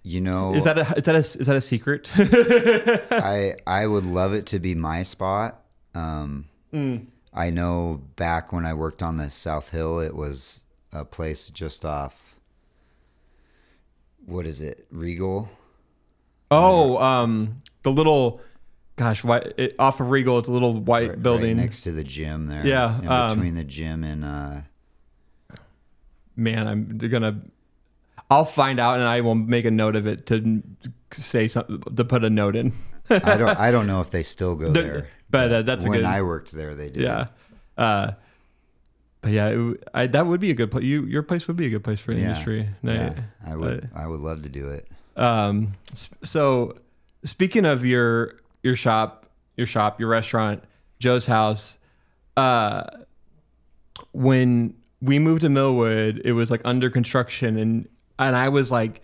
[0.02, 2.10] you know, is that a is that a is that a secret?
[2.16, 5.62] I I would love it to be my spot.
[5.94, 7.06] Um, Mm.
[7.34, 10.60] I know back when I worked on the South Hill, it was
[10.92, 12.34] a place just off.
[14.26, 15.48] What is it, Regal?
[16.50, 18.40] oh, um, the little,
[18.96, 20.38] gosh, why it, off of Regal?
[20.38, 21.56] It's a little white Right- building.
[21.56, 22.66] right next to the gym there.
[22.66, 24.60] Yeah, in um, between the gym and uh,
[26.36, 27.42] Man, I'm gonna.
[28.30, 30.62] I'll find out and I will make a note of it to
[31.12, 32.72] say something to put a note in.
[33.10, 35.08] I don't I don't know if they still go The- there.
[35.30, 37.02] but, uh, that's a when good- I worked there, they did.
[37.02, 37.26] Yeah.
[37.76, 38.12] Uh,
[39.20, 40.84] but yeah, it, I, that would be a good place.
[40.84, 42.28] You, your place would be a good place for Yeah.
[42.30, 43.14] industry Yeah.
[43.46, 44.88] I would I would love to do it.
[45.16, 45.72] Um,
[46.24, 46.78] so
[47.24, 50.62] speaking of your your shop, your shop, your restaurant,
[50.98, 51.78] Joe's house,
[52.36, 52.84] uh,
[54.12, 59.02] when we moved to Millwood, it was like under construction, and and I was like,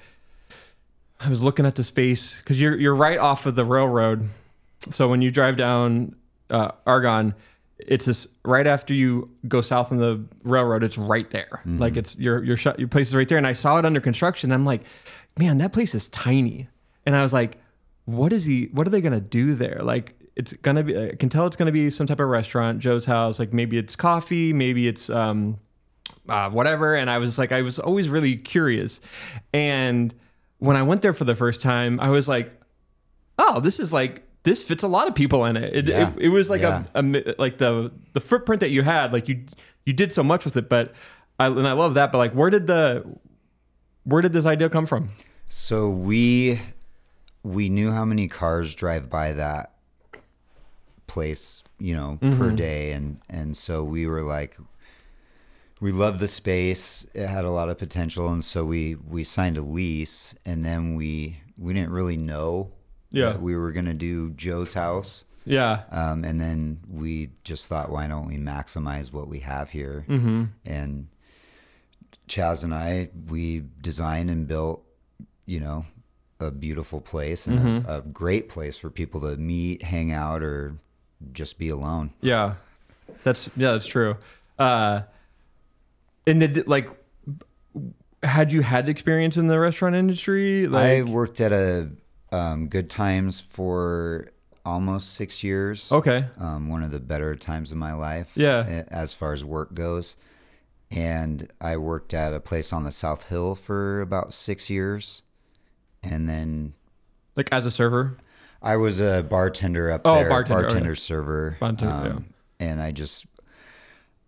[1.20, 4.28] I was looking at the space because you're you're right off of the railroad,
[4.90, 6.14] so when you drive down
[6.50, 7.34] uh, Argonne.
[7.80, 10.82] It's this right after you go south on the railroad.
[10.82, 13.38] It's right there, like it's your your your place is right there.
[13.38, 14.50] And I saw it under construction.
[14.50, 14.82] I'm like,
[15.38, 16.68] man, that place is tiny.
[17.06, 17.58] and I was like,
[18.08, 18.70] what is he?
[18.72, 19.80] What are they gonna do there?
[19.82, 20.96] Like, it's gonna be.
[20.98, 23.38] I can tell it's gonna be some type of restaurant, Joe's House.
[23.38, 25.58] Like maybe it's coffee, maybe it's um,
[26.28, 26.94] uh, whatever.
[26.94, 29.02] And I was like, I was always really curious.
[29.52, 30.14] And
[30.58, 32.50] when I went there for the first time, I was like,
[33.38, 35.76] oh, this is like this fits a lot of people in it.
[35.76, 36.12] It, Yeah.
[36.14, 36.84] it, it was like Yeah.
[36.94, 39.44] a, a like the the footprint that you had, like you
[39.84, 40.68] you did so much with it.
[40.70, 40.94] But
[41.38, 42.10] I and I love that.
[42.10, 43.04] But like, where did the
[44.04, 45.10] where did this idea come from?
[45.48, 46.60] So we
[47.48, 49.72] we knew how many cars drive by that
[51.06, 54.56] place, you know, per day and and so we were like
[55.80, 57.06] we loved the space.
[57.14, 60.94] It had a lot of potential and so we we signed a lease and then
[60.96, 62.70] we we didn't really know
[63.10, 63.30] Yeah.
[63.30, 65.24] that we were going to do Joe's house.
[65.44, 70.04] Yeah, Um, and then we just thought, why don't we maximize what we have here?
[70.06, 70.44] Mm-hmm.
[70.66, 71.08] And
[72.28, 74.84] Chaz and I, we designed and built,
[75.46, 75.86] you know,
[76.40, 80.74] a beautiful place and a, a great place for people to meet, hang out, or
[81.32, 82.12] just be alone.
[82.20, 82.54] yeah,
[83.24, 84.16] that's yeah, that's true.
[84.58, 85.02] Uh,
[86.26, 86.88] and did like
[88.22, 90.66] had you had experience in the restaurant industry?
[90.68, 91.90] I worked at a
[92.30, 94.28] um, Good Times for
[94.64, 95.90] almost six years.
[95.90, 98.32] okay, um, one of the better times of my life.
[98.34, 98.84] Yeah.
[98.88, 100.16] As far as work goes.
[100.90, 105.22] And I worked at a place on the South Hill for about six years.
[106.02, 106.74] And then
[107.36, 108.16] like as a server.
[108.60, 110.28] I was a bartender up Oh, there.
[110.28, 110.68] bartender, okay.
[110.74, 111.56] Bartender server.
[111.60, 112.22] Um, Bartender,
[112.58, 113.24] And I just,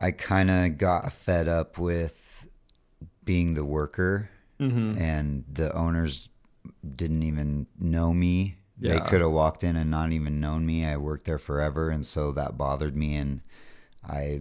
[0.00, 2.46] I kind of got fed up with
[3.24, 4.30] being the worker.
[4.60, 4.98] Mm-hmm.
[5.02, 6.28] And the owners
[6.94, 8.56] didn't even know me.
[8.78, 10.86] They could have walked in and not even known me.
[10.86, 13.14] I worked there forever, and so that bothered me.
[13.16, 13.40] And
[14.08, 14.40] I,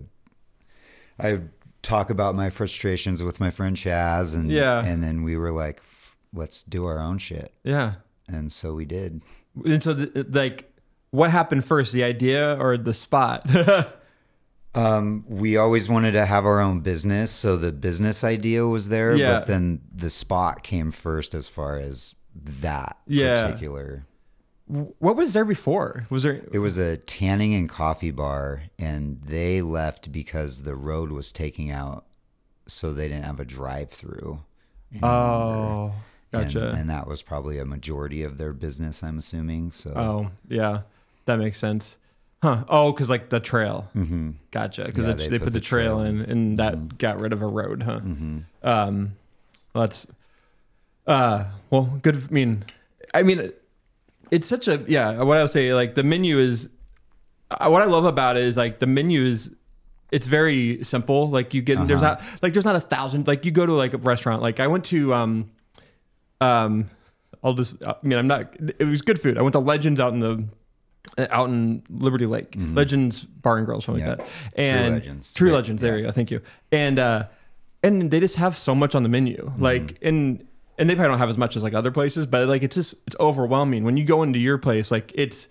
[1.20, 1.42] I
[1.82, 4.82] talk about my frustrations with my friend Chaz, and Yeah.
[4.86, 5.99] and then we were like, "F-
[6.34, 7.96] let's do our own shit, Yeah.
[8.28, 9.22] and so we did.
[9.66, 10.72] And so, the, like,
[11.12, 13.50] what happened first, the idea or the spot?
[14.76, 19.16] Um, we always wanted to have our own business, so the business idea was there,
[19.16, 19.40] Yeah.
[19.40, 23.48] but then the spot came first as far as that Yeah.
[23.48, 24.06] particular.
[25.00, 26.06] what was there before?
[26.12, 26.44] Was there?
[26.54, 31.72] It was a tanning and coffee bar, and they left because the road was taking
[31.72, 32.06] out,
[32.68, 34.40] so they didn't have a drive-through.
[35.02, 35.94] Oh,
[36.32, 36.70] gotcha.
[36.78, 39.72] and that was probably a majority of their business, I'm assuming.
[39.72, 40.82] So oh, yeah,
[41.26, 41.98] that makes sense.
[42.42, 42.64] Huh?
[42.70, 43.90] Oh, because like the trail.
[43.96, 44.32] Mm-hmm.
[44.52, 44.86] Gotcha.
[44.86, 47.34] Because Yeah, they, they put, put the the trail, trail in, and that got rid
[47.34, 48.00] of a road, huh?
[48.64, 49.16] Um,
[49.74, 50.08] well, that's
[51.10, 52.16] uh, well, good.
[52.16, 52.64] I mean,
[53.14, 53.52] I mean,
[54.32, 55.24] it's such a yeah.
[55.24, 56.70] What I would say, like the menu is.
[57.52, 59.52] Uh, what I love about it is like the menu is.
[60.12, 61.30] It's very simple.
[61.30, 63.28] Like you get there's not like there's not a thousand.
[63.28, 64.42] Like you go to like a restaurant.
[64.42, 65.52] Like I went to um,
[66.42, 66.90] um,
[67.44, 67.76] I'll just.
[67.86, 68.54] I mean, I'm not.
[68.80, 69.38] It was good food.
[69.38, 70.44] I went to Legends out in the.
[71.32, 74.10] Out in Liberty Lake, Legends Bar and Grill, something Yeah.
[74.12, 75.34] like that, and True Legends.
[75.34, 75.82] True Legends.
[75.82, 75.98] There yeah.
[75.98, 76.12] you go.
[76.12, 76.42] Thank you.
[76.72, 77.28] And uh,
[77.82, 79.52] and they just have so much on the menu.
[79.58, 80.46] Like and
[80.78, 82.96] and they probably don't have as much as like other places, but like it's just
[83.08, 84.92] it's overwhelming when you go into your place.
[84.92, 85.48] Like it's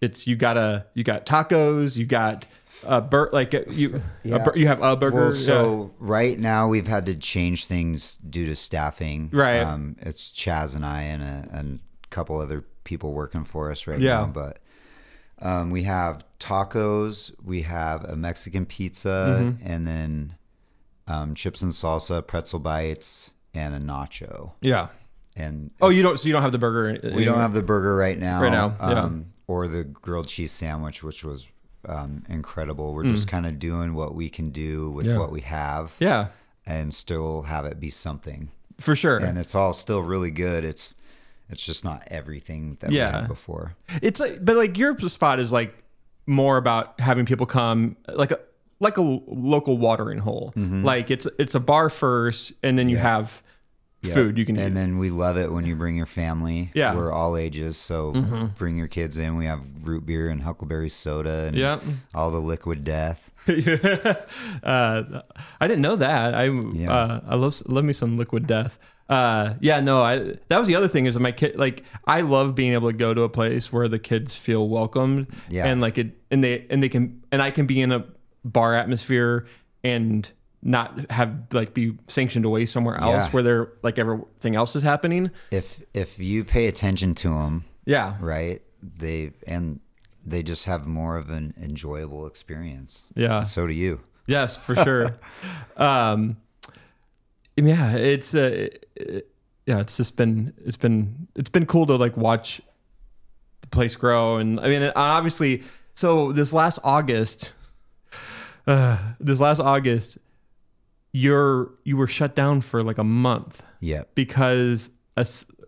[0.00, 2.46] it's you gotta you got tacos, you got
[2.84, 5.16] a bur like uh, you a bur- you have a burger.
[5.16, 9.30] Well, so right now we've had to change things due to staffing.
[9.32, 9.60] Right.
[9.60, 13.86] Um, it's Chaz and I and a, and a couple other people working for us
[13.86, 14.18] right Yeah.
[14.18, 14.26] now.
[14.26, 14.58] But
[15.40, 19.66] um, we have tacos, we have a Mexican pizza, Mm-hmm.
[19.70, 20.34] and then
[21.08, 24.52] um, chips and salsa, pretzel bites, and a nacho.
[24.60, 24.88] yeah.
[25.38, 26.18] And Oh, you don't.
[26.18, 27.14] So you don't have the burger.
[27.14, 28.40] we don't have the burger right now.
[28.40, 29.02] Right now, yeah.
[29.02, 31.46] Um, or the grilled cheese sandwich, which was
[31.88, 32.92] um, incredible.
[32.94, 33.14] We're Mm.
[33.14, 35.18] just kind of doing what we can do with Yeah.
[35.18, 36.28] what we have Yeah,
[36.66, 38.50] and still have it be something.
[38.78, 39.16] for sure.
[39.18, 40.62] And it's all still really good.
[40.64, 40.94] It's
[41.48, 43.06] it's just not everything that Yeah.
[43.06, 43.74] we had before.
[44.02, 45.74] It's like, but like your spot is like
[46.26, 48.40] more about having people come, like a
[48.80, 50.52] like a local watering hole.
[50.56, 53.42] Like it's it's a bar first, and then you have
[54.06, 54.14] Yep.
[54.14, 54.60] food you can eat.
[54.62, 54.74] And eat.
[54.74, 56.70] then we love it when you bring your family.
[56.74, 56.88] Yeah.
[56.90, 56.98] Mm-hmm.
[56.98, 59.36] We're all ages, so bring your kids in.
[59.36, 61.82] We have root beer and Huckleberry soda and Yep.
[62.14, 63.30] all the liquid death.
[64.62, 65.02] uh,
[65.60, 66.34] I didn't know that.
[66.34, 66.92] I Yeah.
[66.92, 68.78] uh, I love love me some liquid death.
[69.08, 72.22] Uh, yeah, no, I that was the other thing is that my kid like I
[72.22, 75.28] love being able to go to a place where the kids feel welcomed.
[75.48, 75.66] Yeah.
[75.66, 78.04] and like it and they and they can and I can be in a
[78.44, 79.46] bar atmosphere
[79.84, 80.28] and
[80.66, 83.30] not have like be sanctioned away somewhere else Yeah.
[83.30, 85.30] where they're like everything else is happening.
[85.50, 88.60] If if you pay attention to them, Yeah, right?
[88.82, 89.80] They and
[90.24, 93.04] they just have more of an enjoyable experience.
[93.14, 93.42] Yeah.
[93.42, 94.00] So do you.
[94.26, 95.16] Yes, for sure.
[95.76, 96.36] um,
[97.56, 98.68] yeah, it's uh,
[99.66, 102.60] yeah, it's just been it's been it's been cool to like watch
[103.60, 105.62] the place grow, and I mean, obviously,
[105.94, 107.52] so this last August,
[108.66, 110.18] uh, this last August,
[111.16, 114.14] you're you were shut down for like a month Yep.
[114.14, 114.90] because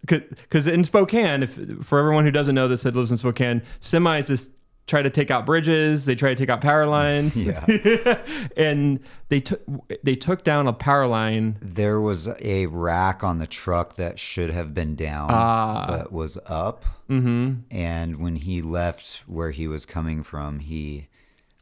[0.05, 4.27] because in Spokane, if for everyone who doesn't know this that lives in Spokane, semis
[4.27, 4.51] just
[4.87, 7.65] try to take out bridges, they try to take out power lines, Yeah.
[8.57, 9.61] and they took
[10.03, 11.57] they took down a power line.
[11.61, 15.85] There was a rack on the truck that should have been down, Ah.
[15.89, 16.85] but was up.
[17.09, 17.61] Mm-hmm.
[17.71, 21.09] And when he left where he was coming from, he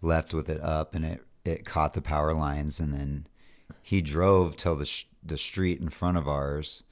[0.02, 3.26] left with it up, and it it caught the power lines, and then
[3.82, 6.82] he drove till the sh- the street in front of ours,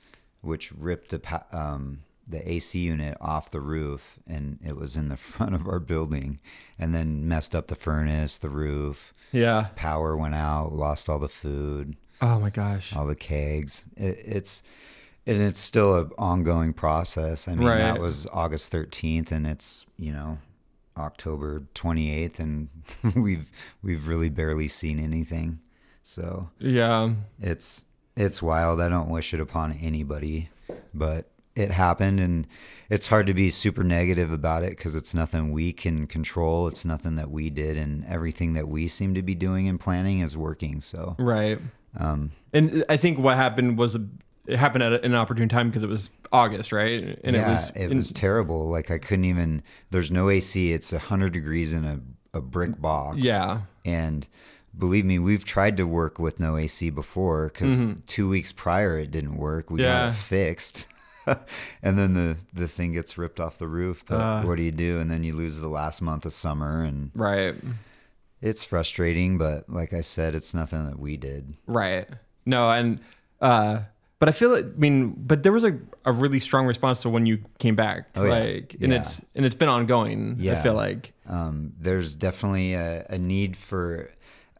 [0.40, 5.08] which ripped the pa- um the AC unit off the roof, and it was in
[5.10, 6.38] the front of our building,
[6.78, 9.12] and then messed up the furnace, the roof.
[9.30, 9.68] Yeah.
[9.76, 12.94] Power went out, lost all the food Oh my gosh.
[12.94, 13.84] all the kegs.
[13.96, 14.62] It, it's
[15.26, 17.48] and it's still an ongoing process.
[17.48, 17.78] I mean, Right.
[17.78, 20.38] that was August 13th, and it's you know
[20.96, 22.68] October 28th, and
[23.16, 23.50] we've
[23.82, 25.58] we've really barely seen anything.
[26.06, 27.14] So Yeah.
[27.40, 27.82] it's
[28.16, 28.80] it's wild.
[28.80, 30.50] I don't wish it upon anybody,
[30.92, 32.46] but it happened, and
[32.90, 36.68] it's hard to be super negative about it because it's nothing we can control.
[36.68, 40.20] It's nothing that we did, and everything that we seem to be doing and planning
[40.20, 40.80] is working.
[40.80, 41.58] So Right.
[41.98, 43.96] um, And I think what happened was
[44.46, 47.00] it happened at an opportune time because it was August, right?
[47.24, 48.68] And yeah, it was, it terrible.
[48.68, 49.62] Like I couldn't even.
[49.90, 50.72] There's no AC.
[50.72, 52.00] It's a hundred degrees in a
[52.36, 53.18] a brick box.
[53.18, 53.62] Yeah.
[53.84, 54.26] and
[54.76, 59.10] believe me, we've tried to work with no AC before because two weeks prior it
[59.10, 59.70] didn't work.
[59.70, 60.18] We got Mm-hmm.
[60.18, 60.87] It fixed.
[61.82, 64.04] and then the, the thing gets ripped off the roof.
[64.06, 64.42] But Uh.
[64.42, 64.98] what do you do?
[65.00, 67.54] And then you lose the last month of summer, and right.
[68.42, 69.38] it's frustrating.
[69.38, 71.54] But like I said, it's nothing that we did.
[71.66, 72.08] Right.
[72.46, 73.00] No, and
[73.40, 73.80] uh
[74.20, 77.08] but I feel like I mean, but there was a, a really strong response to
[77.10, 78.08] when you came back.
[78.16, 78.30] Oh, yeah.
[78.30, 79.00] like and Yeah.
[79.00, 80.58] it's and it's been ongoing, Yeah.
[80.58, 81.12] I feel like.
[81.26, 84.10] um, there's definitely a, a need for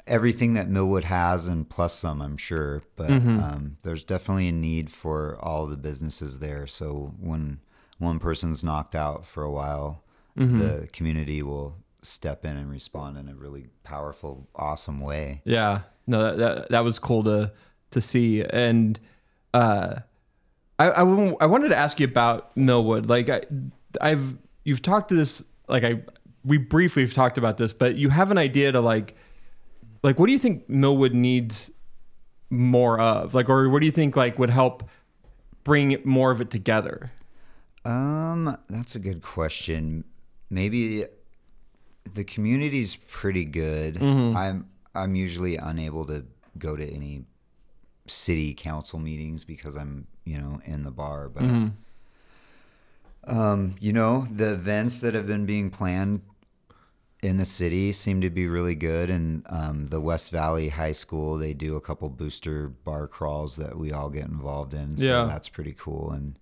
[0.07, 2.83] everything that Millwood has and plus some, I'm sure.
[2.97, 3.41] But Mm-hmm.
[3.41, 6.67] um, there's definitely a need for all the businesses there.
[6.67, 7.61] So when
[7.99, 10.03] one person's knocked out for a while,
[10.39, 10.59] Mm-hmm.
[10.59, 15.41] the community will step in and respond in a really powerful, awesome way.
[15.45, 15.83] Yeah.
[16.09, 17.53] No, that that, that was cool to
[17.93, 18.43] to see.
[18.45, 18.99] And
[19.55, 20.01] uh
[20.77, 23.07] I, I, w- I wanted to ask you about Millwood.
[23.07, 23.43] Like I,
[24.01, 26.03] I've you've talked to this like I
[26.45, 29.15] we briefly have talked about this, but you have an idea to like
[30.05, 31.71] like what do you think Millwood needs
[32.51, 33.35] more of?
[33.35, 34.89] Like or what do you think like would help
[35.65, 37.11] bring more of it together?
[37.85, 40.05] Um, that's a good question.
[40.51, 41.07] Maybe
[42.13, 44.01] the community's pretty good.
[44.37, 46.25] I'm I'm usually unable to
[46.59, 47.25] go to any
[48.07, 51.73] city council meetings because I'm, you know, in the bar, but
[53.27, 56.21] um, you know, the events that have been being planned
[57.25, 61.39] in the city seem to be really good and um, the West Valley High School,
[61.39, 64.99] they do a couple booster bar crawls that we all get involved in.
[64.99, 65.25] So Yeah.
[65.27, 66.37] that's pretty cool and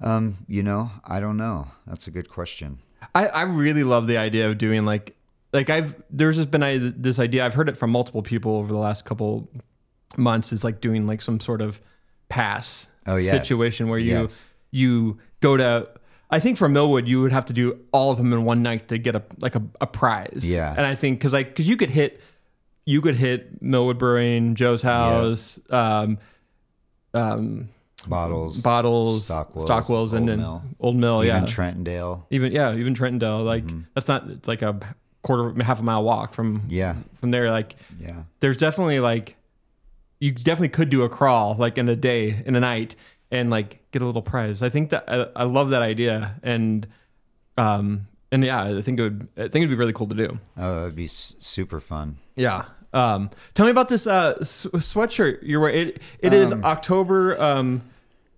[0.00, 1.68] um, you know, I don't know.
[1.86, 2.78] That's a good question.
[3.14, 5.14] I, I really love the idea of doing like
[5.52, 8.72] like I've there's just been I, this idea I've heard it from multiple people over
[8.72, 9.48] the last couple
[10.16, 11.80] months is like doing like some sort of
[12.28, 13.30] pass Oh, yes.
[13.30, 14.46] situation where you Yes.
[14.72, 15.88] you go to
[16.34, 18.88] I think for Millwood you would have to do all of them in one night
[18.88, 20.74] to get a like a, a prize Yeah.
[20.76, 22.20] and I think because like because you could hit
[22.84, 26.18] you could hit Millwood Brewing Joe's House um
[27.14, 27.68] um
[28.06, 30.62] Bottles, bottles Stockwell's, Stockwell's and then Mill.
[30.78, 32.22] Old Mill even yeah Trentondale.
[32.30, 33.44] even yeah, even Trentondale.
[33.44, 34.78] Like that's not it's like a
[35.22, 37.50] quarter half a mile walk from Yeah, from there.
[37.50, 38.24] Like yeah.
[38.40, 39.36] there's definitely like
[40.20, 42.94] you definitely could do a crawl like in a day in a night
[43.30, 44.60] and like get a little prize.
[44.62, 46.86] I think that I, I love that idea and
[47.56, 50.38] um and yeah, I think it would I think it'd be really cool to do.
[50.58, 52.18] Oh, it'd be s- super fun.
[52.36, 52.64] Yeah.
[52.92, 55.88] Um, tell me about this uh, s- sweatshirt you're wearing.
[55.88, 57.40] It, it is Um, October.
[57.40, 57.82] Um,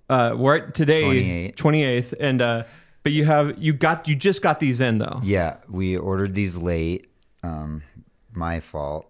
[0.08, 1.54] uh, we're today, 28th.
[1.56, 2.64] 28th, and uh,
[3.02, 5.20] but you have you got you just got these in though.
[5.22, 7.08] Yeah, we ordered these late.
[7.42, 7.82] Um,
[8.32, 9.06] my fault,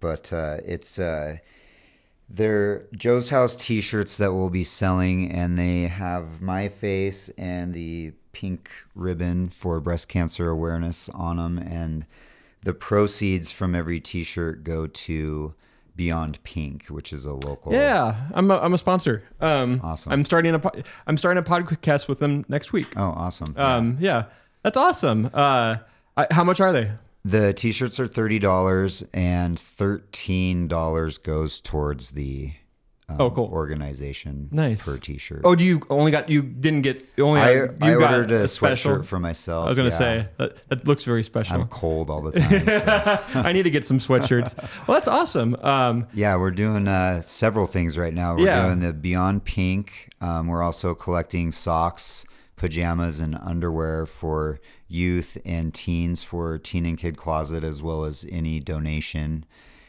[0.00, 1.38] but uh, it's uh,
[2.34, 8.12] they're Joe's House T-shirts that we'll be selling, and they have my face and the
[8.32, 12.06] pink ribbon for breast cancer awareness on them, and
[12.62, 15.52] the proceeds from every T-shirt go to
[15.94, 17.72] Beyond Pink, which is a local.
[17.72, 19.24] Yeah, I'm a, I'm a sponsor.
[19.40, 20.10] Um, Awesome.
[20.12, 20.72] I'm starting a po-
[21.06, 22.86] I'm starting a podcast with them next week.
[22.96, 23.54] Oh, awesome.
[23.54, 23.74] Yeah.
[23.76, 24.24] Um, yeah,
[24.62, 25.28] that's awesome.
[25.34, 25.76] Uh,
[26.16, 26.92] I, how much are they?
[27.24, 32.52] The t-shirts are thirty dollars, and thirteen dollars goes towards the
[33.08, 33.46] um, Oh, cool.
[33.52, 34.84] organization Nice.
[34.84, 35.42] per T-shirt.
[35.44, 38.32] Oh, do you only got you didn't get you only I, you I got ordered
[38.32, 38.96] a, special?
[38.98, 39.66] sweatshirt for myself.
[39.66, 39.98] I was gonna yeah.
[39.98, 41.54] say that, that looks very special.
[41.60, 42.64] I'm cold all the time.
[42.66, 43.22] so.
[43.40, 44.56] I need to get some sweatshirts.
[44.88, 45.56] well, that's awesome.
[45.62, 48.34] Um, Yeah, we're doing uh, several things right now.
[48.36, 48.66] We're Yeah.
[48.66, 50.08] doing the Beyond Pink.
[50.20, 52.24] Um, we're also collecting socks,
[52.56, 58.26] pajamas, and underwear for youth and teens for Teen and Kid Closet, as well as
[58.30, 59.44] any donation.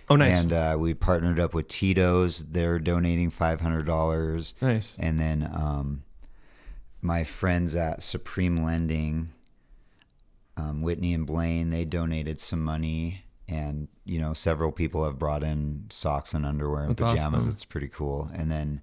[0.10, 0.36] oh, nice.
[0.42, 2.44] And uh, we partnered up with Tito's.
[2.46, 4.54] They're donating five hundred dollars.
[4.62, 4.96] Nice.
[5.00, 6.04] And then um,
[7.02, 9.30] my friends at Supreme Lending,
[10.58, 15.44] um, Whitney and Blaine, they donated some money, and you know several people have brought
[15.44, 17.42] in socks and underwear and That's pajamas.
[17.42, 17.52] awesome.
[17.52, 18.30] It's pretty cool.
[18.34, 18.82] And then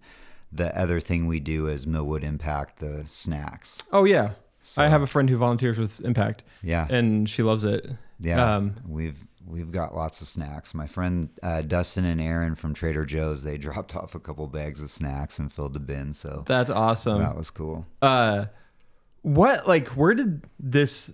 [0.53, 3.83] the other thing we do is Millwood Impact, the snacks.
[3.93, 4.33] oh yeah.
[4.63, 7.91] So- I have a friend who volunteers with Impact, Yeah, and she loves it.
[8.19, 8.57] yeah.
[8.57, 10.75] Um, we've we've got lots of snacks.
[10.75, 14.83] My friend uh, Dustin and Aaron from Trader Joe's, they dropped off a couple bags
[14.83, 16.13] of snacks and filled the bin.
[16.13, 17.19] So that's awesome.
[17.21, 17.87] that was cool.
[18.03, 18.47] uh
[19.23, 21.11] what like where did this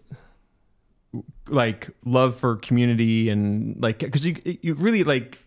[1.49, 5.39] like love for community and like because you you really like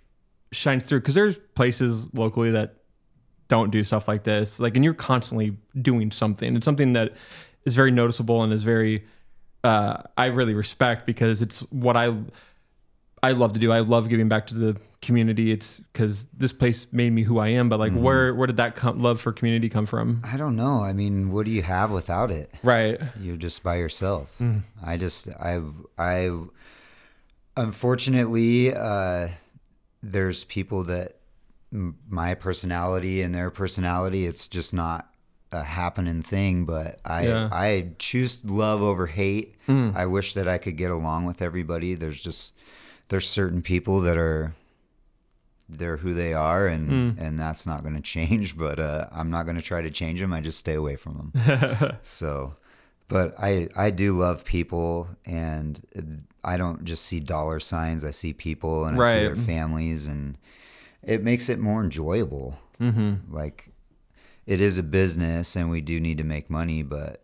[0.51, 2.75] shines through because there's places locally that
[3.49, 4.59] don't do stuff like this.
[4.59, 6.55] Like and you're constantly doing something.
[6.55, 7.13] It's something that
[7.65, 9.05] is very noticeable and is very
[9.65, 12.15] uh i really respect because it's what i
[13.21, 13.73] i love to do.
[13.73, 15.51] I love giving back to the community.
[15.51, 18.77] It's because this place made me who i am but like where where did that
[18.77, 20.21] come, love for community come from?
[20.23, 20.81] I don't know.
[20.81, 22.49] I mean, what do you have without it?
[22.63, 22.97] right.
[23.19, 24.41] You're just by yourself.
[24.81, 25.61] I just, I,
[25.97, 26.31] I,
[27.57, 29.29] unfortunately, uh,
[30.01, 31.18] there's people that
[31.71, 35.09] my personality and their personality, it's just not
[35.51, 36.65] a happening thing.
[36.65, 37.49] But I, Yeah.
[37.51, 39.55] I choose love over hate.
[39.67, 39.95] Mm.
[39.95, 41.95] I wish that I could get along with everybody.
[41.95, 42.53] There's just,
[43.09, 44.53] there's certain people that are,
[45.69, 47.21] they're who they are and hmm.
[47.21, 50.19] and that's not going to change but uh i'm not going to try to change
[50.19, 52.55] them i just stay away from them so
[53.07, 56.01] but i i do love people and uh,
[56.43, 60.37] i don't just see dollar signs i see people and i see their families and
[61.03, 63.15] it makes it more enjoyable mm-hmm.
[63.33, 63.69] like
[64.45, 67.23] it is a business and we do need to make money but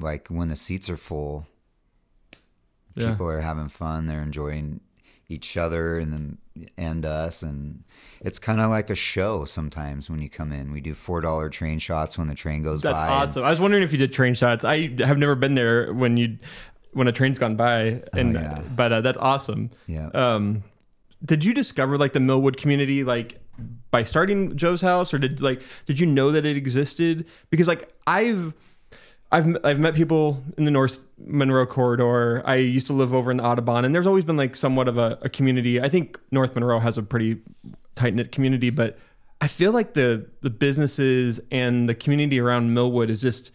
[0.00, 1.46] like when the seats are full
[2.94, 3.10] Yeah.
[3.10, 4.80] people are having fun they're enjoying
[5.28, 6.38] each other and then
[6.76, 7.82] and us and
[8.20, 11.48] it's kind of like a show sometimes when you come in we do four dollar
[11.48, 13.42] train shots when the train goes That's by awesome.
[13.42, 14.64] I was wondering if you did train shots.
[14.64, 16.38] I have never been there when you
[16.92, 18.60] when a train's gone by, and Oh, yeah.
[18.76, 19.70] but uh, that's awesome.
[19.88, 20.10] Yeah.
[20.14, 20.62] Um,
[21.24, 23.38] did you discover like the Millwood community like
[23.90, 27.26] by starting Joe's house, or did like did you know that it existed?
[27.50, 28.52] Because like I've
[29.32, 32.42] I've I've met people in the North Monroe corridor.
[32.44, 35.18] I used to live over in Audubon, and there's always been like somewhat of a,
[35.22, 35.80] a community.
[35.80, 37.40] I think North Monroe has a pretty
[37.94, 38.98] tight knit community, but
[39.40, 43.50] I feel like the the businesses and the community around Millwood is just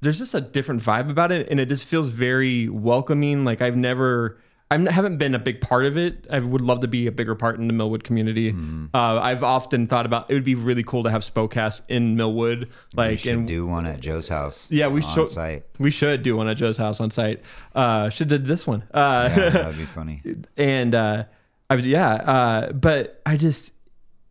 [0.00, 3.44] there's just a different vibe about it, and it just feels very welcoming.
[3.44, 4.38] Like I've never.
[4.72, 6.26] I haven't been a big part of it.
[6.30, 8.52] I would love to be a bigger part in the Millwood community.
[8.52, 8.86] Mm-hmm.
[8.94, 12.60] Uh, I've often thought about it would be really cool to have Spokecast in Millwood,
[12.68, 15.30] we like should and do one at joe's house yeah, we should.
[15.30, 17.42] site We should do one at Joe's house on site.
[17.74, 18.82] Uh, should did this one.
[18.94, 20.22] Uh, yeah, that'd be funny
[20.56, 21.24] and uh,
[21.68, 22.14] I yeah.
[22.14, 23.72] Uh, but I just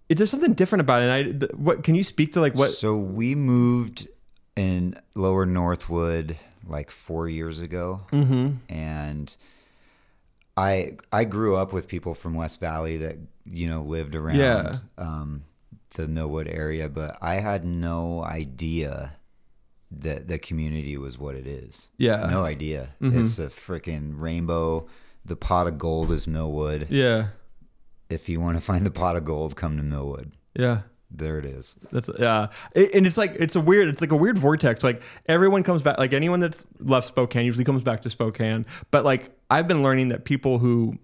[0.09, 1.05] it, there's something different about it.
[1.05, 2.71] And I th- what can you speak to like what?
[2.71, 4.07] so we moved
[4.55, 6.37] in lower northwood
[6.67, 8.55] like four years ago Mm-hmm.
[8.73, 9.35] and
[10.61, 14.77] I I grew up with people from West Valley that you know lived around Yeah.
[14.97, 15.43] um,
[15.95, 19.13] the Millwood area, but I had no idea
[19.91, 21.89] that the community was what it is.
[21.97, 22.19] Yeah.
[22.21, 22.31] Mm-hmm.
[22.31, 22.89] no idea.
[23.01, 24.87] It's a freaking rainbow.
[25.25, 26.87] The pot of gold is Millwood.
[26.89, 27.27] Yeah,
[28.09, 30.31] If you want to find the pot of gold, come to Millwood.
[30.55, 30.81] yeah.
[31.13, 31.75] There it is.
[31.91, 34.81] That's yeah, It- and it's like it's a weird, it's like a weird vortex.
[34.81, 38.65] Like everyone comes back, like anyone that's left Spokane usually comes back to Spokane.
[38.91, 40.97] But like I've been learning that people who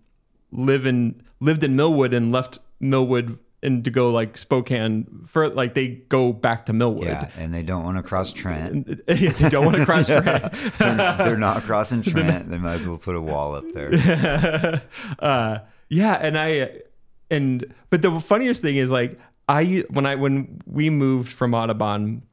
[0.52, 5.74] live in lived in Millwood and left Millwood and to go like Spokane for like
[5.74, 7.08] they go back to Millwood.
[7.08, 8.88] Yeah, and they don't want to cross Trent.
[9.08, 10.54] Yeah, they don't want to cross Trent.
[10.80, 12.50] they're, they're not crossing Trent.
[12.50, 14.82] They might as well put a wall up there.
[15.20, 16.82] uh, yeah, and I
[17.30, 19.20] and but the funniest thing is like
[19.50, 22.24] I when I when we moved from Audubon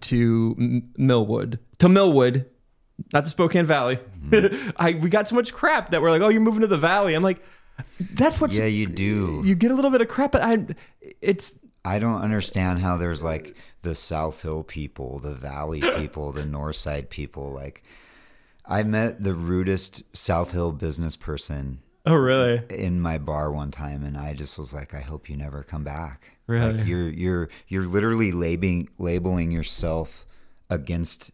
[0.00, 2.46] to Millwood to Millwood,
[3.12, 4.70] not the Spokane Valley, mm-hmm.
[4.76, 7.14] I we got so much crap that we're like, oh, you're moving to the valley.
[7.14, 7.42] I'm like,
[8.14, 9.42] that's what Yeah, you do.
[9.44, 10.66] you get a little bit of crap, but I
[11.20, 16.44] it's I don't understand how there's like the South Hill people, the Valley people, the
[16.46, 17.50] North Side people.
[17.52, 17.82] Like,
[18.64, 22.62] I met the rudest South Hill business person Oh, really?
[22.70, 25.82] in my bar one time, and I just was like, I hope you never come
[25.82, 26.30] back.
[26.46, 26.72] Really?
[26.74, 30.24] Like you're you're you're literally labeling labeling yourself
[30.70, 31.30] against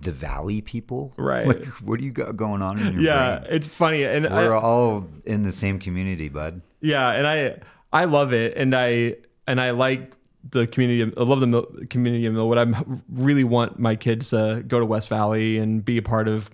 [0.00, 1.12] the valley people.
[1.16, 1.46] Right.
[1.46, 3.52] Like, what do you got going on in your Yeah, brain?
[3.54, 6.62] it's funny, and We're all in the same community, bud.
[6.80, 7.60] Yeah, and I
[7.92, 9.16] I love it, and I
[9.46, 10.12] and I like
[10.50, 11.12] the community.
[11.16, 12.58] I love the Mil- community of Millwood.
[12.58, 16.50] I really want my kids to go to West Valley and be a part of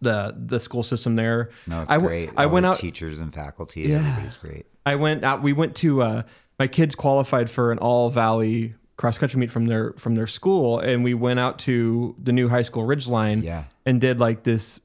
[0.00, 1.50] the the school system there.
[1.66, 2.30] No, it's I great.
[2.36, 2.78] I All went out.
[2.78, 3.82] teachers and faculty.
[3.82, 3.96] Yeah.
[3.98, 4.66] Everybody's great.
[4.86, 5.42] I went out.
[5.42, 6.02] We went to.
[6.02, 6.22] Uh,
[6.58, 10.78] my kids qualified for an all valley cross country meet from their from their school,
[10.78, 13.42] and we went out to the new high school Ridgeline.
[13.42, 13.64] Yeah.
[13.86, 14.78] and did like this.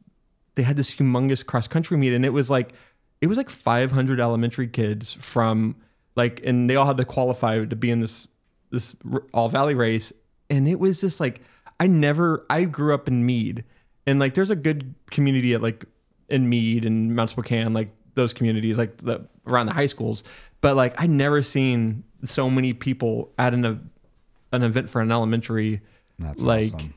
[0.56, 2.72] They had this humongous cross country meet, and it was like
[3.20, 5.76] it was like 500 elementary kids from
[6.16, 8.30] like, and they all had to qualify to be in this
[8.72, 8.96] this
[9.34, 10.14] all valley race,
[10.50, 11.42] and it was just like
[11.82, 12.46] I never.
[12.50, 13.66] I grew up in Mead,
[14.08, 15.84] and like there's a good community at like
[16.30, 20.24] in Mead and Mount Spokane, like those communities, like the around the high schools.
[20.62, 23.90] But like I never seen so many people at an
[24.52, 25.82] an event for an elementary,
[26.20, 26.94] That's like awesome.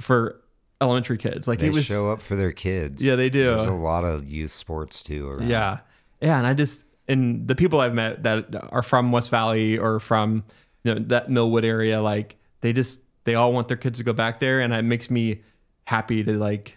[0.00, 0.40] for
[0.80, 1.46] elementary kids.
[1.48, 3.02] Like They it was show up for their kids.
[3.02, 3.44] Yeah, they do.
[3.44, 5.28] There's a lot of youth sports too.
[5.28, 5.48] Around.
[5.48, 5.78] Yeah.
[6.20, 6.38] Yeah.
[6.38, 10.44] And I just, and the people I've met that are from West Valley or from,
[10.84, 14.12] you know, that Millwood area, like they just, they all want their kids to go
[14.12, 14.60] back there.
[14.60, 15.42] And it makes me
[15.84, 16.76] happy to like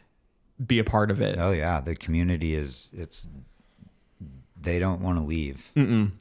[0.65, 1.37] be a part of it.
[1.39, 2.89] Oh yeah, the community is.
[2.93, 3.27] It's.
[4.61, 5.71] They don't want to leave.
[5.75, 6.13] Mm.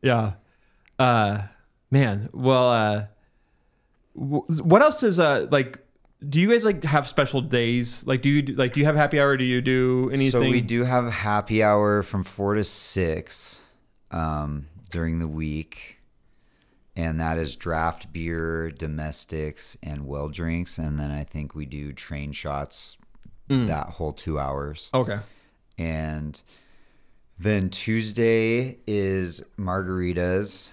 [0.00, 0.32] Yeah.
[0.98, 1.42] Uh,
[1.90, 2.30] man.
[2.32, 3.04] Well, uh,
[4.14, 5.78] what else is, uh, like,
[6.28, 8.06] do you guys like have special days?
[8.06, 9.36] Like, do you like do you have happy hour?
[9.36, 10.30] Do you do anything?
[10.30, 13.64] So we do have happy hour from four to six
[14.10, 15.98] um, during the week,
[16.94, 20.78] and that is draft beer, domestics, and well drinks.
[20.78, 22.96] And then I think we do train shots
[23.48, 23.66] Mm.
[23.66, 24.88] that whole two hours.
[24.94, 25.18] Okay.
[25.76, 26.40] And
[27.38, 30.70] then Tuesday is margaritas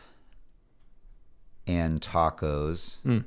[1.69, 3.01] and tacos.
[3.03, 3.25] Mm.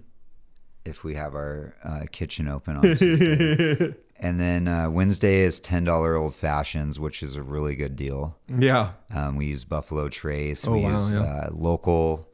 [0.85, 3.95] If we have our uh, kitchen open on Tuesday.
[4.19, 8.37] and then uh, Wednesday is $10 old fashions, which is a really good deal.
[8.49, 8.91] Yeah.
[9.15, 10.67] Um, we use Buffalo Trace.
[10.67, 11.21] Oh, we wow, use yeah.
[11.23, 12.29] uh, local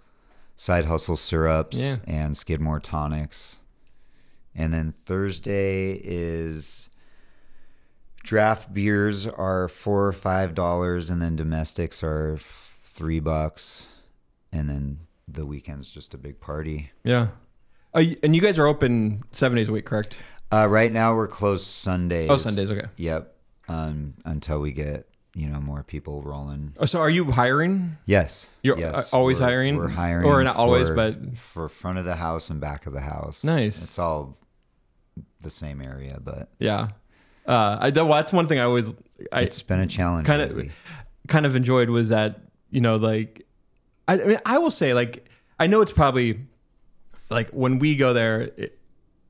[0.56, 1.96] side hustle syrups Yeah.
[2.06, 3.60] and Skidmore tonics.
[4.54, 6.88] And then Thursday is
[8.24, 13.88] draft beers are four or five dollars, and then domestics are three bucks.
[14.50, 15.00] And then
[15.30, 16.90] the weekend's just a big party.
[17.04, 17.28] Yeah.
[17.94, 20.18] Uh, y- and you guys are open seven days a week, correct?
[20.52, 22.30] Uh, right now we're closed Sundays.
[22.30, 22.86] Oh, Sundays, okay.
[22.96, 23.34] Yep.
[23.68, 26.72] Um, until we get you know more people rolling.
[26.78, 27.96] Oh, so are you hiring?
[28.06, 28.48] Yes.
[28.62, 29.12] You're, yes.
[29.12, 29.76] uh, always We're- hiring?
[29.76, 33.00] We're hiring, Or not always, but- for front of the house and back of the
[33.02, 33.44] house.
[33.44, 33.82] Nice.
[33.82, 34.36] It's all
[35.40, 36.88] the same area, but Yeah.
[37.46, 38.86] Uh, I, well, that's one thing I always,
[39.32, 40.26] I it's been a challenge.
[40.26, 40.70] kind of,
[41.28, 43.46] kind of enjoyed was that, you know, like,
[44.08, 45.28] I, I mean, I will say, like,
[45.60, 46.40] I know it's probably
[47.30, 48.78] like when we go there, it,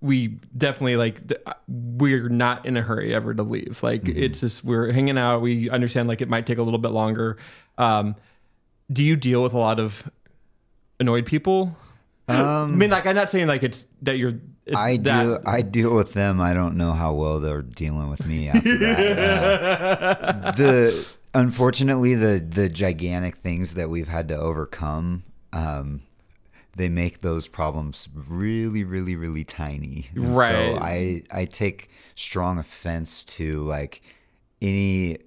[0.00, 3.82] we definitely like th- we're not in a hurry ever to leave.
[3.82, 4.22] Like Mm-hmm.
[4.22, 5.40] it's just we're hanging out.
[5.42, 7.36] We understand like it might take a little bit longer.
[7.76, 8.14] Um,
[8.92, 10.08] do you deal with a lot of
[11.00, 11.76] annoyed people?
[12.28, 14.34] I mean, like I'm not saying like it's that you're.
[14.66, 16.40] It's Um, I that, deal I deal with them.
[16.42, 20.20] I don't know how well they're dealing with me after that.
[20.22, 26.02] Uh, the unfortunately the the gigantic things that we've had to overcome, um,
[26.76, 30.08] they make those problems really, really, really tiny.
[30.14, 30.50] And Right.
[30.50, 34.02] So I I take strong offense to like
[34.60, 35.18] any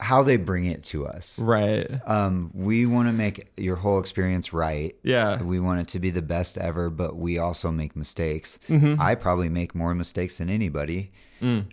[0.00, 1.38] how they bring it to us.
[1.40, 1.90] right.
[2.06, 4.94] Um, we want to make your whole experience right.
[5.02, 5.42] Yeah.
[5.42, 8.60] We want it to be the best ever, but we also make mistakes.
[8.68, 9.00] Mm-hmm.
[9.00, 11.10] I probably make more mistakes than anybody.
[11.42, 11.66] Mm.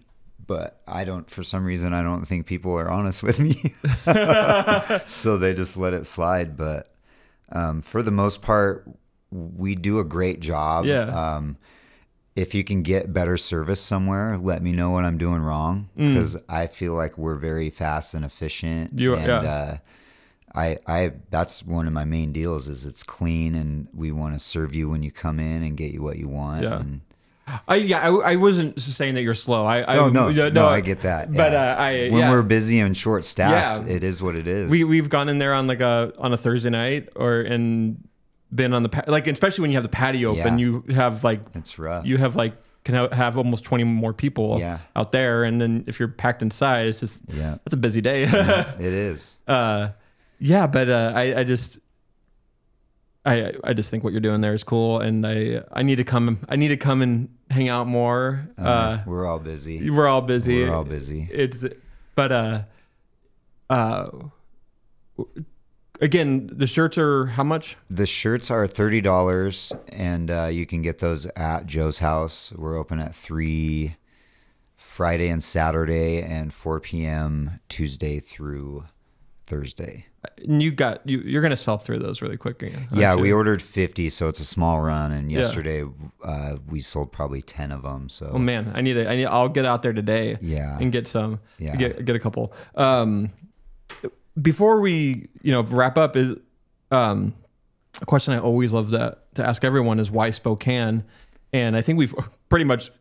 [0.47, 3.73] But I don't, for some reason, I don't think people are honest with me.
[5.05, 6.55] so they just let it slide.
[6.57, 6.93] But
[7.51, 8.87] um, for the most part,
[9.31, 10.85] we do a great job.
[10.85, 11.01] Yeah.
[11.35, 11.57] Um,
[12.35, 16.13] if you can get better service somewhere, let me know what I'm doing wrong Mm.
[16.13, 18.99] because I feel like we're very fast and efficient.
[18.99, 19.39] You- and, yeah.
[19.39, 19.77] uh,
[20.53, 24.39] I, I, that's one of my main deals is it's clean and we want to
[24.39, 26.63] serve you when you come in and get you what you want.
[26.63, 26.79] Yeah.
[26.79, 27.01] And,
[27.67, 27.99] I yeah.
[27.99, 29.65] I, I wasn't saying that you're slow.
[29.65, 29.81] I.
[29.81, 31.31] I oh no, yeah, no, I get that.
[31.31, 31.73] But yeah.
[31.73, 32.31] uh, I when yeah.
[32.31, 33.93] we're busy and short staffed, Yeah.
[33.95, 34.69] it is what it is.
[34.69, 38.07] we we've gone in there on like a on a Thursday night or and
[38.53, 41.77] been on the like especially when you have the patio open, you have like it's
[41.77, 42.05] rough.
[42.05, 44.77] you have like can have almost 20 more people Yeah.
[44.95, 48.23] out there and then if you're packed inside it's just yeah, that's a busy day
[48.23, 49.39] it is.
[49.47, 49.89] uh
[50.39, 51.79] yeah but uh i i just
[53.25, 56.03] i i just think what you're doing there is cool and i i need to
[56.03, 59.89] come i need to come and hang out more uh, Uh, we're all busy.
[59.89, 61.27] we're all busy We're all busy.
[61.31, 61.63] it's
[62.15, 62.61] but uh
[63.69, 64.09] uh,
[66.01, 67.77] again, the shirts are how much?
[67.89, 72.51] The shirts are thirty dollars, and uh, you can get those at Joe's house.
[72.55, 73.95] We're open at three
[74.77, 77.59] Friday and Saturday, and four p.m.
[77.69, 78.85] Tuesday through
[79.47, 80.05] Thursday.
[80.37, 81.19] And you got you.
[81.19, 82.61] You're gonna sell through those really quick.
[82.93, 83.19] Yeah, you?
[83.21, 85.11] we ordered fifty, so it's a small run.
[85.11, 85.39] And Yeah.
[85.39, 85.83] yesterday,
[86.23, 88.09] uh, we sold probably ten of them.
[88.09, 89.25] So Oh man, I need a, I need.
[89.25, 90.37] I'll get out there today.
[90.41, 90.77] Yeah.
[90.79, 91.39] and get some.
[91.57, 91.75] Yeah.
[91.75, 92.53] get get a couple.
[92.75, 93.31] Um,
[94.41, 96.35] before we you know wrap up is
[96.91, 97.33] um
[98.01, 101.03] a question I always love to to ask everyone is why Spokane,
[101.53, 102.13] and I think we've
[102.49, 102.91] pretty much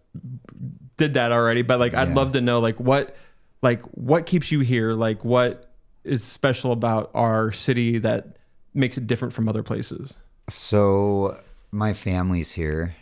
[0.97, 1.63] did that already.
[1.63, 2.15] But like, I'd Yeah.
[2.15, 3.17] love to know like what
[3.63, 5.74] like what keeps you here, like what
[6.05, 8.37] is special about our city that
[8.75, 10.19] makes it different from other places.
[10.49, 11.41] So
[11.71, 12.97] my family's here.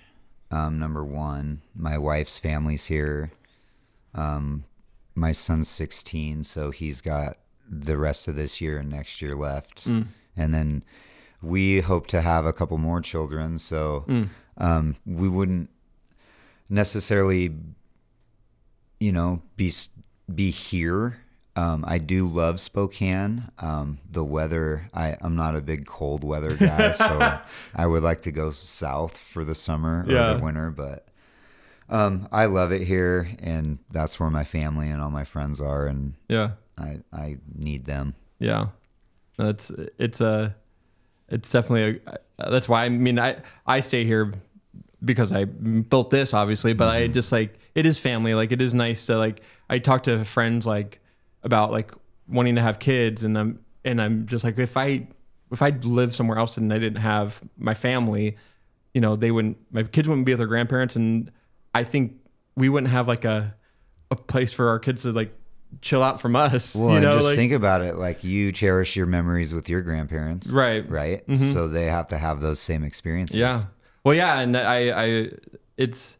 [0.50, 3.32] Um, number one, my wife's family's here.
[4.14, 4.64] Um,
[5.14, 7.38] my son's 16, so he's got
[7.68, 9.86] the rest of this year and next year left.
[9.86, 10.84] And then
[11.42, 14.04] we hope to have a couple more children, so
[14.58, 15.70] um, we wouldn't
[16.68, 17.54] necessarily,
[19.00, 19.72] you know, be
[20.34, 21.18] be here.
[21.54, 23.50] Um, I do love Spokane.
[23.58, 27.38] Um, the weather, I, I'm not a big cold weather guy, so
[27.74, 30.34] I would like to go south for the summer or Yeah.
[30.34, 30.70] the winter.
[30.70, 31.08] But
[31.90, 35.86] um, I love it here, and that's where my family and all my friends are,
[35.86, 36.52] and Yeah.
[36.78, 38.14] I, I need them.
[38.38, 38.68] Yeah,
[39.38, 40.56] No, it's it's a
[41.28, 42.00] it's definitely
[42.38, 43.36] a that's why I mean I
[43.66, 44.32] I stay here
[45.04, 48.34] because I built this obviously, but I just like it is family.
[48.34, 50.98] Like it is nice to like I talk to friends like
[51.42, 51.92] about like
[52.28, 55.08] wanting to have kids, and I'm and I'm just like if I
[55.50, 58.36] if I lived somewhere else and I didn't have my family,
[58.94, 61.30] you know, they wouldn't my kids wouldn't be with their grandparents, and
[61.74, 62.14] I think
[62.56, 63.54] we wouldn't have like a
[64.10, 65.34] a place for our kids to like
[65.80, 66.74] chill out from us.
[66.74, 67.96] Well, you know, just like, think about it.
[67.96, 71.26] Like you cherish your memories with your grandparents, right, right?
[71.26, 71.52] Mm-hmm.
[71.52, 73.38] So they have to have those same experiences.
[73.38, 73.64] Yeah.
[74.04, 75.30] Well, yeah, and I, I,
[75.76, 76.18] it's,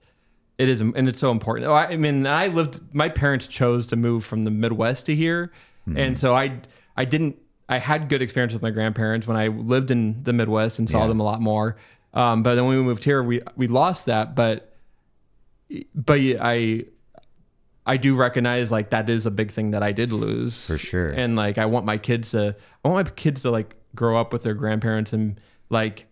[0.59, 1.67] it is, and it's so important.
[1.67, 2.81] Oh, I, mean, I lived.
[2.95, 5.51] My parents chose to move from the Midwest to here,
[5.97, 6.61] and so I,
[6.97, 7.37] I didn't.
[7.69, 11.03] I had good experience with my grandparents when I lived in the Midwest and saw
[11.03, 11.07] Yeah.
[11.09, 11.77] them a lot more.
[12.15, 14.35] Um, but then when we moved here, we we lost that.
[14.35, 14.75] But,
[15.95, 16.85] but I.
[17.85, 21.11] I do recognize like that is a big thing that I did lose For sure.
[21.11, 24.33] and like I want my kids to I want my kids to like grow up
[24.33, 26.07] with their grandparents and like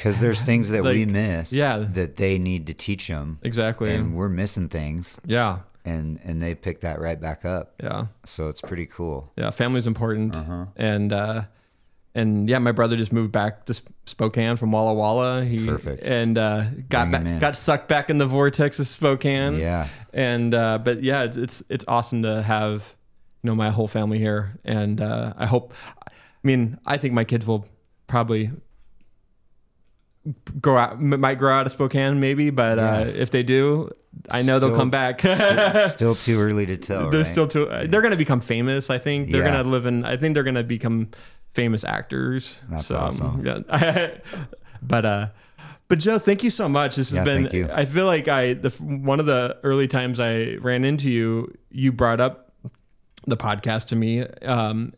[0.00, 1.76] because there's things that we miss yeah.
[1.92, 5.58] that they need to teach them exactly and we're missing things Yeah.
[5.84, 8.06] and and they pick that right back up Yeah.
[8.24, 9.50] so it's pretty cool Yeah.
[9.50, 10.34] Family's important.
[10.34, 10.66] Uh-huh.
[10.76, 11.42] And, uh,
[12.14, 15.44] and yeah, my brother just moved back to Spokane from Walla Walla.
[15.44, 16.02] He Perfect.
[16.02, 19.54] and uh, got back, got sucked back in the vortex of Spokane.
[19.56, 22.96] yeah And uh, but yeah, it's, it's it's awesome to have
[23.42, 25.72] you know my whole family here, and uh, I hope.
[26.06, 26.10] I
[26.42, 27.64] mean, I think my kids will
[28.06, 28.50] probably
[30.60, 33.90] grow out, might grow out of Spokane, maybe, but uh, if they do,
[34.30, 35.20] I know they'll come back.
[35.90, 37.26] still too early to tell they're right?
[37.26, 37.66] still too.
[37.86, 38.90] They're gonna become famous.
[38.90, 39.52] I think they're Yeah.
[39.52, 40.04] gonna live in.
[40.04, 41.08] I think they're gonna become
[41.54, 42.58] famous actors.
[42.68, 43.46] That's um, awesome.
[43.46, 44.16] Yeah.
[44.82, 45.28] but uh,
[45.88, 46.96] but Joe, thank you so much.
[46.96, 47.70] This has Yeah, been.
[47.70, 51.92] I feel like I the one of the early times I ran into you, you
[51.92, 52.52] brought up
[53.26, 54.22] the podcast to me.
[54.42, 54.92] Um,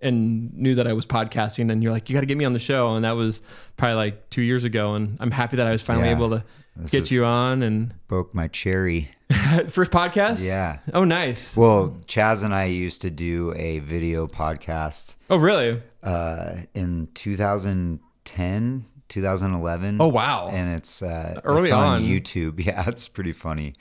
[0.00, 2.52] and knew that I was podcasting, and you're like, you got to get me on
[2.52, 3.42] the show, and that was
[3.76, 6.16] probably like two years ago, and I'm happy that I was finally Yeah.
[6.16, 6.44] able to
[6.90, 9.10] get you on and broke my cherry
[9.68, 10.44] first podcast.
[10.44, 11.56] yeah Oh, nice.
[11.56, 15.82] well chaz and i used to do a video podcast oh, really?
[16.04, 20.48] uh in 2010 2011 Oh, wow.
[20.52, 22.02] and it's uh Early it's on on.
[22.04, 23.74] youtube yeah it's pretty funny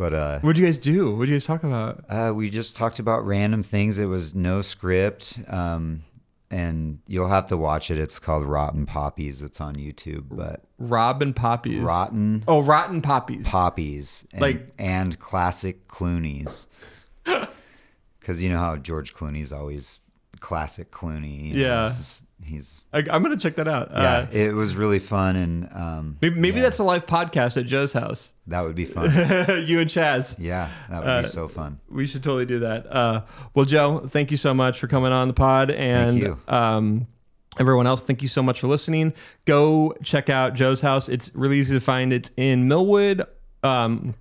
[0.00, 1.14] but uh What'd you guys do?
[1.14, 2.02] What'd you guys talk about?
[2.08, 3.98] Uh, we just talked about random things.
[3.98, 5.38] It was no script.
[5.46, 6.04] Um,
[6.50, 7.98] and you'll have to watch it.
[7.98, 9.42] It's called Rotten Poppies.
[9.42, 11.80] It's on YouTube, but Robin Poppies.
[11.80, 13.46] Rotten oh, Rotten Poppies.
[13.46, 16.66] Poppies and, Like- and classic Clooney's.
[18.18, 19.98] Because you know how George Clooney's always
[20.40, 21.48] classic Clooney.
[21.48, 21.88] you know, Yeah.
[21.96, 23.90] just- he's I, I'm gonna check that out.
[23.92, 24.00] yeah.
[24.20, 27.66] Uh, it was really fun, and um, maybe maybe yeah, that's a live podcast at
[27.66, 28.32] Joe's house.
[28.46, 29.04] that would be fun.
[29.66, 30.36] you and Chaz.
[30.38, 31.78] yeah, that would Uh, be so fun.
[31.90, 32.90] We should totally do that.
[32.90, 33.22] Uh,
[33.54, 37.06] well, Joe, thank you so much for coming on the pod, and um,
[37.58, 39.12] everyone else, thank you so much for listening.
[39.44, 41.08] Go check out Joe's house.
[41.10, 42.10] It's really easy to find.
[42.12, 43.22] It's in Millwood.
[43.62, 44.14] Um,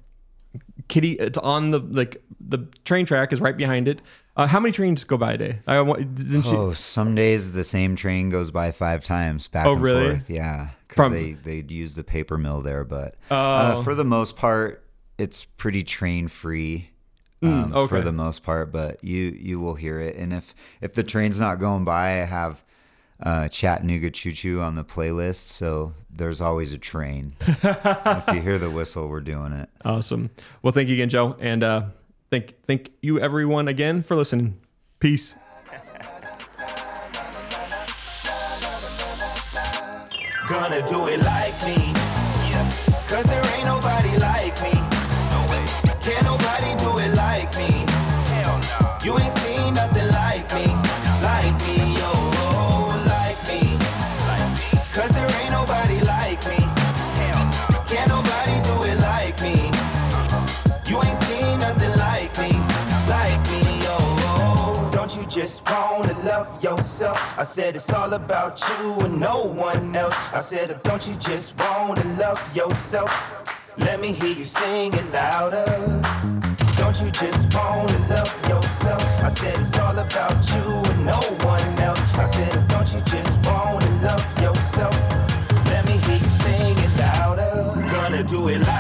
[0.90, 4.02] Kitty, it's on the like the train track is right behind it.
[4.40, 5.60] Uh, how many trains go by a day?
[5.68, 6.16] I want.
[6.16, 9.82] Didn't she, Oh, some days the same train goes by five times back Oh, and
[9.82, 10.10] really?
[10.12, 10.30] forth.
[10.30, 13.36] Yeah, From- because they they use the paper mill there, but Oh.
[13.36, 14.86] uh, for the most part,
[15.18, 16.92] it's pretty train free.
[17.42, 17.88] um, Mm, okay.
[17.90, 20.16] for the most part, but you you will hear it.
[20.16, 22.64] And if if the train's not going by, I have
[23.22, 27.34] uh, Chattanooga Choo Choo on the playlist, so there's always a train.
[27.42, 29.70] if you hear the whistle, we're doing it.
[29.84, 30.30] Awesome.
[30.62, 31.82] Well, thank you again, Joe, and uh,
[32.32, 34.60] thank thank you everyone again for listening.
[35.00, 35.36] Peace.
[40.48, 41.39] Gonna do it like
[65.42, 67.18] just wanna love yourself?
[67.40, 70.14] I said it's all about you and no one else.
[70.34, 73.10] I said, don't you just wanna love yourself?
[73.78, 75.66] Let me hear you sing it louder.
[76.76, 79.02] Don't you just wanna love yourself?
[79.24, 82.04] I said it's all about you and no one else.
[82.16, 84.96] I said, don't you just wanna love yourself?
[85.72, 87.88] Let me hear you sing it louder.
[87.94, 88.79] Gonna do it like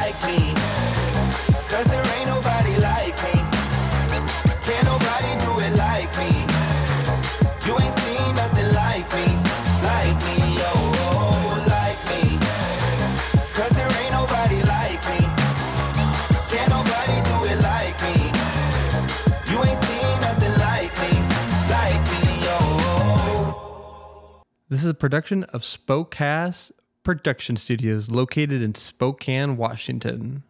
[24.69, 30.43] This is a production of Spokecast Production Studios located in Spokane, Washington.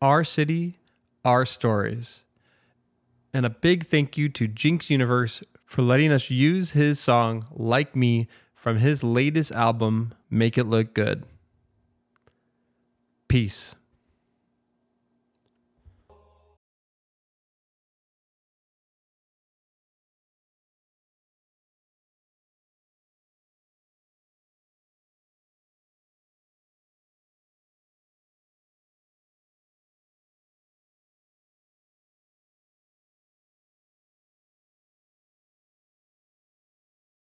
[0.00, 0.78] Our city,
[1.22, 2.24] our stories.
[3.34, 7.94] And a big thank you to Jinx Universe for letting us use his song Like
[7.94, 11.24] Me from his latest album, Make It Look Good.
[13.28, 13.76] Peace.